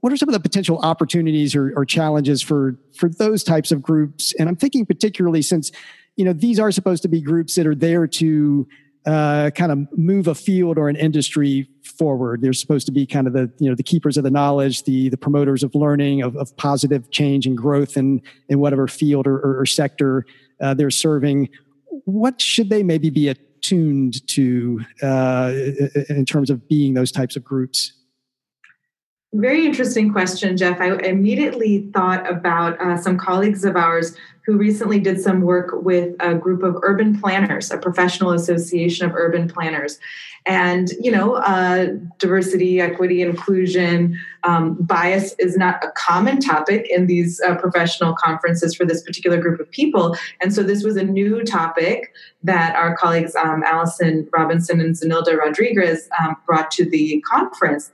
[0.00, 3.82] what are some of the potential opportunities or, or, challenges for for those types of
[3.82, 4.34] groups?
[4.38, 5.70] And I'm thinking particularly since
[6.16, 8.66] you know these are supposed to be groups that are there to
[9.06, 12.42] uh, kind of move a field or an industry forward.
[12.42, 15.08] They're supposed to be kind of the you know the keepers of the knowledge, the
[15.08, 19.36] the promoters of learning, of, of positive change and growth in in whatever field or,
[19.36, 20.24] or, or sector
[20.60, 21.48] uh, they're serving
[22.04, 23.28] what should they maybe be
[23.60, 25.52] attuned to uh,
[26.08, 27.92] in terms of being those types of groups?
[29.32, 30.80] Very interesting question, Jeff.
[30.80, 34.16] I immediately thought about uh, some colleagues of ours
[34.50, 39.14] who recently did some work with a group of urban planners, a professional association of
[39.14, 40.00] urban planners.
[40.44, 47.06] And, you know, uh, diversity, equity, inclusion, um, bias is not a common topic in
[47.06, 50.16] these uh, professional conferences for this particular group of people.
[50.40, 55.38] And so this was a new topic that our colleagues, um, Allison Robinson and Zenilda
[55.38, 57.92] Rodriguez, um, brought to the conference.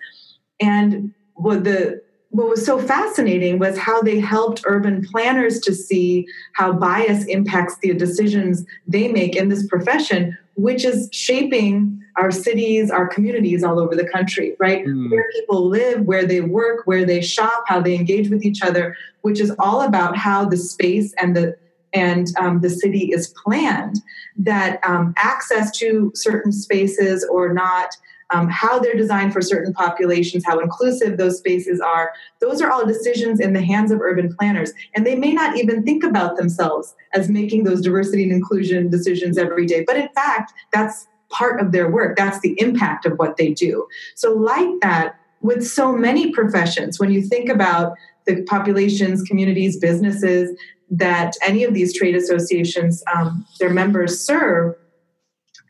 [0.59, 2.01] And what the
[2.37, 7.78] what was so fascinating was how they helped urban planners to see how bias impacts
[7.78, 13.80] the decisions they make in this profession, which is shaping our cities, our communities all
[13.80, 14.84] over the country, right?
[14.84, 15.11] Mm.
[15.11, 18.95] Where people live, where they work, where they shop, how they engage with each other,
[19.22, 21.57] which is all about how the space and the
[21.95, 24.03] and um, the city is planned.
[24.37, 27.97] That um, access to certain spaces or not
[28.31, 32.12] um, how they're designed for certain populations, how inclusive those spaces are.
[32.41, 34.72] Those are all decisions in the hands of urban planners.
[34.95, 39.39] And they may not even think about themselves as making those diversity and inclusion decisions
[39.39, 39.85] every day.
[39.87, 42.16] But in fact, that's part of their work.
[42.16, 43.87] That's the impact of what they do.
[44.14, 47.95] So, like that, with so many professions, when you think about
[48.27, 50.57] the populations, communities, businesses
[50.91, 54.74] that any of these trade associations, um, their members serve,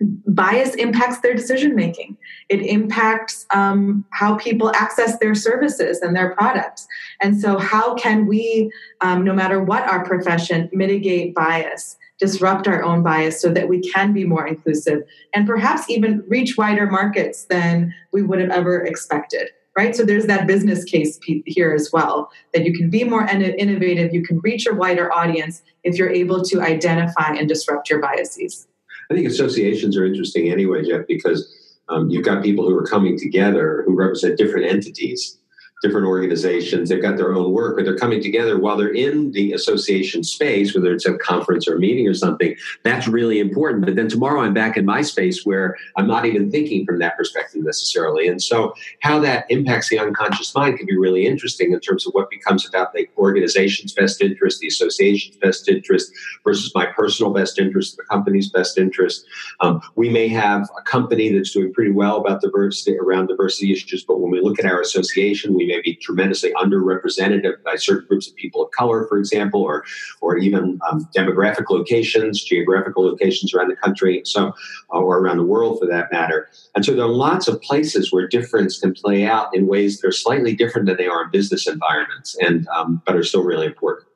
[0.01, 2.17] bias impacts their decision making.
[2.49, 6.87] It impacts um, how people access their services and their products.
[7.21, 8.71] And so, how can we,
[9.01, 11.97] um, no matter what our profession, mitigate bias?
[12.19, 15.03] disrupt our own bias so that we can be more inclusive
[15.35, 20.27] and perhaps even reach wider markets than we would have ever expected right so there's
[20.27, 24.67] that business case here as well that you can be more innovative you can reach
[24.67, 28.67] a wider audience if you're able to identify and disrupt your biases
[29.11, 31.53] i think associations are interesting anyway jeff because
[31.89, 35.39] um, you've got people who are coming together who represent different entities
[35.83, 36.89] different organizations.
[36.89, 40.75] They've got their own work, but they're coming together while they're in the association space,
[40.75, 42.57] whether it's a conference or a meeting or something.
[42.83, 43.85] That's really important.
[43.85, 47.17] But then tomorrow I'm back in my space where I'm not even thinking from that
[47.17, 48.27] perspective necessarily.
[48.27, 52.15] And so how that impacts the unconscious mind can be really interesting in terms of
[52.15, 56.11] what becomes about the organization's best interest, the association's best interest
[56.43, 59.27] versus my personal best interest, the company's best interest.
[59.61, 64.05] Um, we may have a company that's doing pretty well about diversity around diversity issues,
[64.05, 68.29] but when we look at our association, we may be tremendously underrepresented by certain groups
[68.29, 69.85] of people of color, for example, or
[70.21, 74.53] or even um, demographic locations, geographical locations around the country, so
[74.89, 76.49] or around the world for that matter.
[76.75, 80.09] And so there are lots of places where difference can play out in ways that
[80.09, 83.67] are slightly different than they are in business environments, and um, but are still really
[83.67, 84.09] important.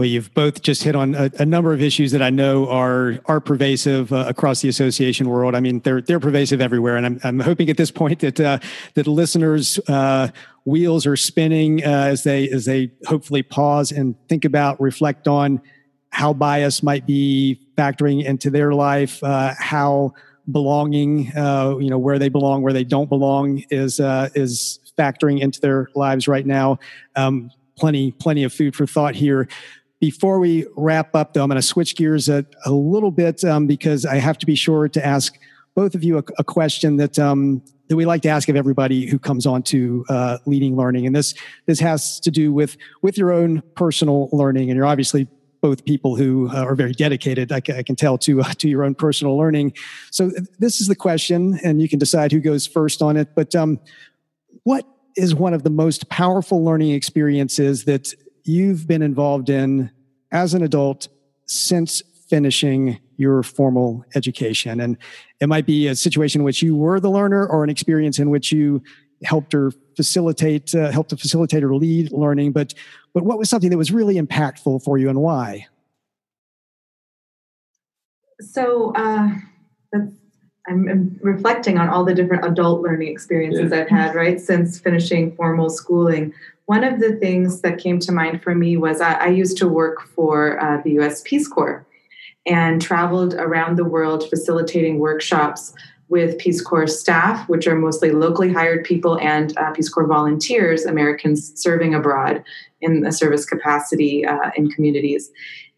[0.00, 3.18] Well, you've both just hit on a, a, number of issues that I know are
[3.26, 5.54] are pervasive uh, across the association world.
[5.54, 8.60] I mean, they're they're pervasive everywhere, and I'm I'm hoping at this point that uh,
[8.94, 10.28] that listeners' uh,
[10.64, 15.60] wheels are spinning uh, as they as they hopefully pause and think about, reflect on
[16.08, 20.14] how bias might be factoring into their life, uh, how
[20.50, 24.00] belonging, uh, you know, where they belong, where they don't belong, is
[24.34, 26.78] is factoring into their lives right now.
[27.16, 29.48] Um, plenty plenty of food for thought here.
[30.00, 33.66] Before we wrap up, though, I'm going to switch gears a, a little bit um,
[33.66, 35.38] because I have to be sure to ask
[35.74, 39.06] both of you a, a question that um, that we like to ask of everybody
[39.06, 41.34] who comes on to uh, leading learning, and this
[41.66, 45.28] this has to do with with your own personal learning, and you're obviously
[45.60, 47.52] both people who uh, are very dedicated.
[47.52, 49.74] I, can tell to uh, to your own personal learning.
[50.10, 53.34] So this is the question, and you can decide who goes first on it.
[53.34, 53.78] But um,
[54.62, 54.86] what
[55.16, 58.14] is one of the most powerful learning experiences that
[58.50, 59.90] you've been involved in
[60.32, 61.08] as an adult
[61.46, 64.80] since finishing your formal education.
[64.80, 64.96] And
[65.40, 68.30] it might be a situation in which you were the learner or an experience in
[68.30, 68.82] which you
[69.24, 72.52] helped or facilitate, uh, helped to facilitate or lead learning.
[72.52, 72.74] But,
[73.12, 75.66] but what was something that was really impactful for you and why?
[78.40, 79.28] So uh,
[80.70, 83.80] I'm, I'm, reflecting on all the different adult learning experiences yeah.
[83.80, 86.32] I've had, right, since finishing formal schooling.
[86.66, 89.68] One of the things that came to mind for me was I, I used to
[89.68, 91.84] work for uh, the US Peace Corps
[92.46, 95.74] and traveled around the world facilitating workshops
[96.08, 100.84] with Peace Corps staff, which are mostly locally hired people, and uh, Peace Corps volunteers,
[100.84, 102.42] Americans serving abroad
[102.80, 105.30] in a service capacity uh, in communities.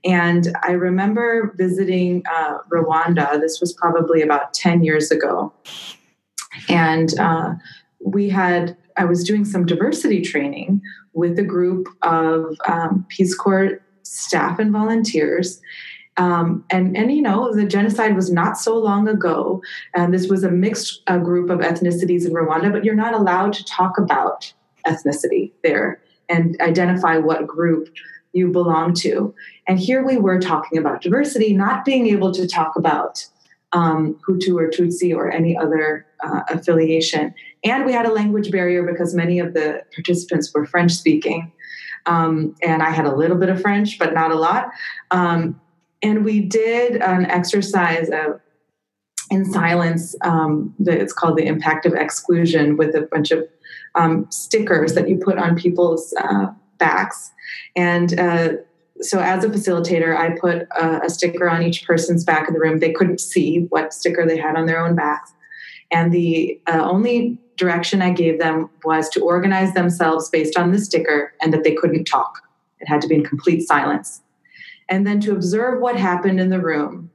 [0.05, 3.41] And I remember visiting uh, Rwanda.
[3.41, 5.53] This was probably about 10 years ago.
[6.69, 7.55] And uh,
[8.05, 10.83] we had I was doing some diversity training
[11.15, 15.61] with a group of um, Peace Corps staff and volunteers.
[16.19, 19.63] Um, and and you know the genocide was not so long ago,
[19.95, 22.71] and this was a mixed uh, group of ethnicities in Rwanda.
[22.71, 24.53] But you're not allowed to talk about
[24.87, 27.89] ethnicity there and identify what group
[28.33, 29.35] you belong to.
[29.67, 33.27] And here we were talking about diversity, not being able to talk about
[33.73, 37.35] um, Hutu or Tutsi or any other uh, affiliation.
[37.65, 41.53] And we had a language barrier because many of the participants were French speaking.
[42.07, 44.71] Um, and I had a little bit of French, but not a lot.
[45.11, 45.61] Um,
[46.03, 48.41] and we did an exercise of,
[49.31, 50.15] in silence.
[50.23, 53.47] Um, it's called the impact of exclusion with a bunch of
[53.95, 56.47] um, stickers that you put on people's uh,
[56.83, 57.31] backs.
[57.77, 58.49] And uh,
[59.01, 62.61] so as a facilitator, I put a, a, sticker on each person's back in the
[62.61, 62.81] room.
[62.81, 65.33] They couldn't see what sticker they had on their own backs.
[65.93, 70.81] And the uh, only direction I gave them was to organize themselves based on the
[70.81, 72.41] sticker and that they couldn't talk.
[72.81, 74.23] It had to be in complete silence.
[74.89, 77.12] And then to observe what happened in the room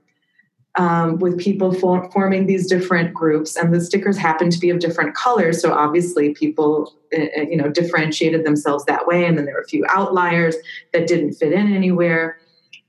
[0.78, 3.56] um, with people for, forming these different groups.
[3.56, 5.62] And the stickers happened to be of different colors.
[5.62, 9.26] So obviously people, uh, you know, differentiated themselves that way.
[9.26, 10.56] And then there were a few outliers
[10.94, 12.38] that didn't fit in anywhere.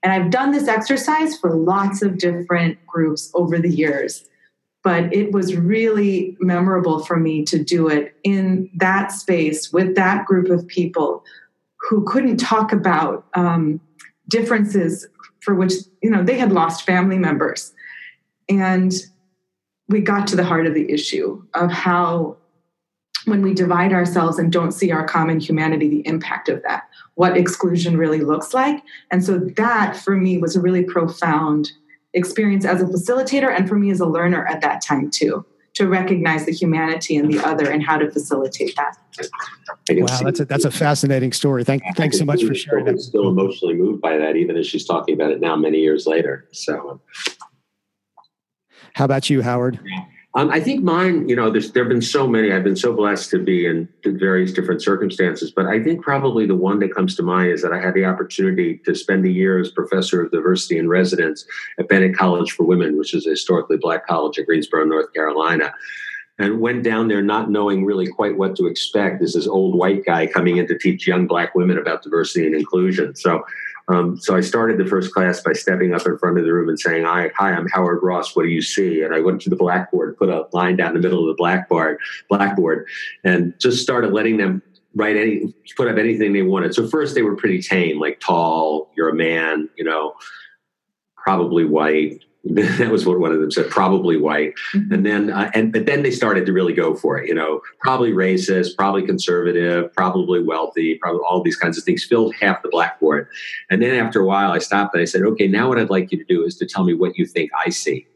[0.02, 4.28] And I've done this exercise for lots of different groups over the years
[4.84, 10.24] but it was really memorable for me to do it in that space with that
[10.24, 11.24] group of people
[11.88, 13.80] who couldn't talk about um,
[14.28, 15.06] differences
[15.40, 15.72] for which
[16.02, 17.72] you know they had lost family members
[18.48, 18.92] and
[19.88, 22.36] we got to the heart of the issue of how
[23.24, 27.36] when we divide ourselves and don't see our common humanity the impact of that what
[27.36, 31.72] exclusion really looks like and so that for me was a really profound
[32.14, 35.44] experience as a facilitator and for me as a learner at that time too
[35.78, 38.96] to recognize the humanity in the other and how to facilitate that.
[39.90, 41.62] Wow, that's a, that's a fascinating story.
[41.62, 42.88] Thank, thanks so much for sharing.
[42.88, 46.04] I'm still emotionally moved by that, even as she's talking about it now, many years
[46.04, 46.48] later.
[46.50, 47.00] So,
[48.98, 49.78] how about you, Howard?
[50.34, 52.52] Um, I think mine, you know, there's, there have been so many.
[52.52, 56.56] I've been so blessed to be in various different circumstances, but I think probably the
[56.56, 59.60] one that comes to mind is that I had the opportunity to spend a year
[59.60, 61.46] as professor of diversity in residence
[61.78, 65.72] at Bennett College for Women, which is a historically black college at Greensboro, North Carolina
[66.40, 70.26] and went down there not knowing really quite what to expect this old white guy
[70.26, 73.14] coming in to teach young black women about diversity and inclusion.
[73.16, 73.44] So
[73.88, 76.68] um, so I started the first class by stepping up in front of the room
[76.68, 78.36] and saying, "Hi, hi, I'm Howard Ross.
[78.36, 81.00] What do you see?" And I went to the blackboard, put a line down the
[81.00, 82.86] middle of the blackboard, blackboard,
[83.24, 84.62] and just started letting them
[84.94, 86.74] write any, put up anything they wanted.
[86.74, 90.14] So first they were pretty tame, like tall, you're a man, you know,
[91.16, 94.54] probably white, that was what one of them said probably white.
[94.72, 94.94] Mm-hmm.
[94.94, 97.60] and then uh, and but then they started to really go for it you know
[97.80, 102.68] probably racist probably conservative probably wealthy probably all these kinds of things filled half the
[102.68, 103.28] blackboard.
[103.70, 106.12] And then after a while i stopped and i said okay now what i'd like
[106.12, 108.06] you to do is to tell me what you think i see.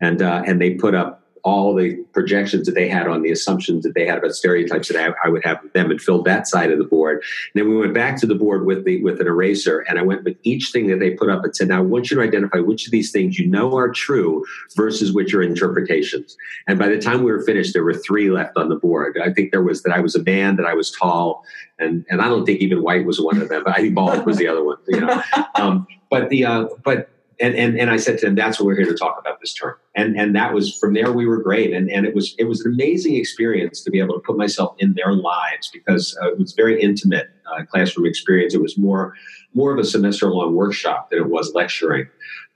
[0.00, 3.84] And uh, and they put up all the projections that they had on the assumptions
[3.84, 6.46] that they had about stereotypes that I, I, would have with them and filled that
[6.46, 7.22] side of the board.
[7.54, 10.02] And then we went back to the board with the with an eraser and I
[10.02, 12.22] went with each thing that they put up and said, now I want you to
[12.22, 14.44] identify which of these things you know are true
[14.76, 16.36] versus which are interpretations.
[16.66, 19.18] And by the time we were finished, there were three left on the board.
[19.22, 21.44] I think there was that I was a man, that I was tall,
[21.78, 24.26] and and I don't think even white was one of them, but I think bald
[24.26, 24.76] was the other one.
[24.88, 25.22] You know,
[25.54, 27.08] um, but the uh, but
[27.40, 29.54] and, and and I said to them, that's what we're here to talk about this
[29.54, 29.74] term.
[29.94, 31.72] And and that was from there we were great.
[31.72, 34.76] And and it was it was an amazing experience to be able to put myself
[34.78, 38.54] in their lives because uh, it was very intimate uh, classroom experience.
[38.54, 39.14] It was more
[39.54, 42.08] more of a semester long workshop than it was lecturing.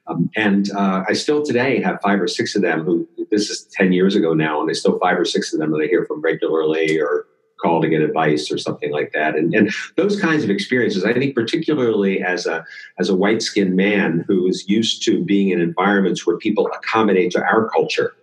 [0.07, 3.67] Um, and uh, I still today have five or six of them who this is
[3.73, 6.05] 10 years ago now, and I still five or six of them that I hear
[6.05, 7.27] from regularly or
[7.61, 9.37] call to get advice or something like that.
[9.37, 12.65] And, and those kinds of experiences, I think, particularly as a
[12.99, 17.33] as a white skinned man who is used to being in environments where people accommodate
[17.33, 18.15] to our culture.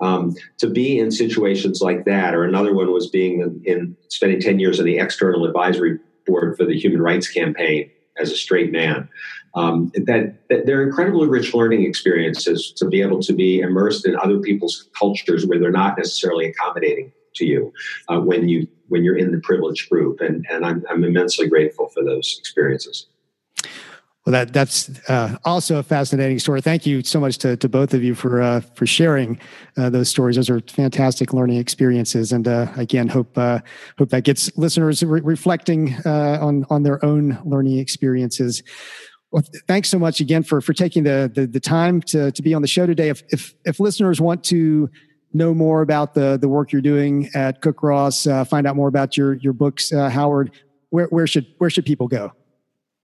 [0.00, 4.40] Um, to be in situations like that, or another one was being in, in spending
[4.40, 8.70] 10 years on the external advisory board for the Human Rights Campaign as a straight
[8.70, 9.08] man.
[9.54, 14.14] Um, that, that they're incredibly rich learning experiences to be able to be immersed in
[14.14, 17.72] other people's cultures where they're not necessarily accommodating to you
[18.08, 21.88] uh, when you when you're in the privileged group, and and I'm, I'm immensely grateful
[21.88, 23.06] for those experiences.
[24.28, 26.60] Well, that that's uh, also a fascinating story.
[26.60, 29.40] Thank you so much to, to both of you for uh, for sharing
[29.78, 30.36] uh, those stories.
[30.36, 33.60] Those are fantastic learning experiences, and uh, again, hope uh,
[33.96, 38.62] hope that gets listeners re- reflecting uh, on on their own learning experiences.
[39.30, 42.52] Well, thanks so much again for for taking the, the the, time to to be
[42.52, 43.08] on the show today.
[43.08, 44.90] If if if listeners want to
[45.32, 48.88] know more about the the work you're doing at Cook Ross, uh, find out more
[48.88, 50.52] about your your books, uh, Howard,
[50.90, 52.32] where where should where should people go?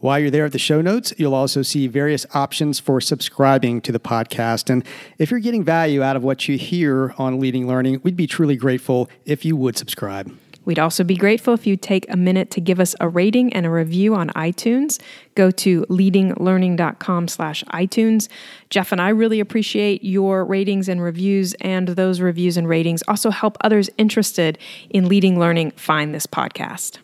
[0.00, 3.92] While you're there at the show notes, you'll also see various options for subscribing to
[3.92, 4.68] the podcast.
[4.68, 4.84] And
[5.18, 8.56] if you're getting value out of what you hear on Leading Learning, we'd be truly
[8.56, 10.34] grateful if you would subscribe.
[10.64, 13.66] We'd also be grateful if you'd take a minute to give us a rating and
[13.66, 15.00] a review on iTunes.
[15.34, 18.28] Go to leadinglearning.com slash iTunes.
[18.68, 23.30] Jeff and I really appreciate your ratings and reviews, and those reviews and ratings also
[23.30, 24.58] help others interested
[24.90, 26.98] in leading learning find this podcast.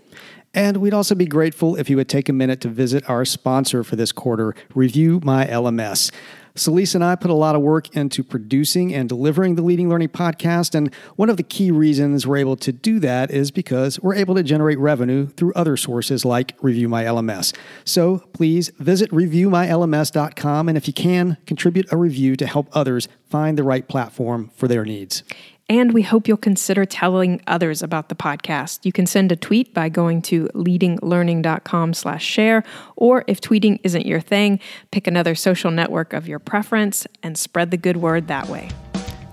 [0.57, 3.85] And we'd also be grateful if you would take a minute to visit our sponsor
[3.85, 6.11] for this quarter, Review My LMS.
[6.55, 10.09] Celisa and I put a lot of work into producing and delivering the Leading Learning
[10.09, 10.75] podcast.
[10.75, 14.35] And one of the key reasons we're able to do that is because we're able
[14.35, 17.55] to generate revenue through other sources like Review My LMS.
[17.85, 20.69] So please visit reviewmylms.com.
[20.71, 24.67] And if you can, contribute a review to help others find the right platform for
[24.67, 25.23] their needs.
[25.69, 28.85] And we hope you'll consider telling others about the podcast.
[28.85, 32.63] You can send a tweet by going to leadinglearning.com slash share,
[32.95, 34.61] or if tweeting isn't your thing,
[34.91, 38.69] pick another social network of your preference and spread the good word that way.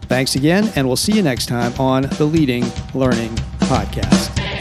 [0.03, 4.52] Thanks again, and we'll see you next time on the Leading Learning Podcast.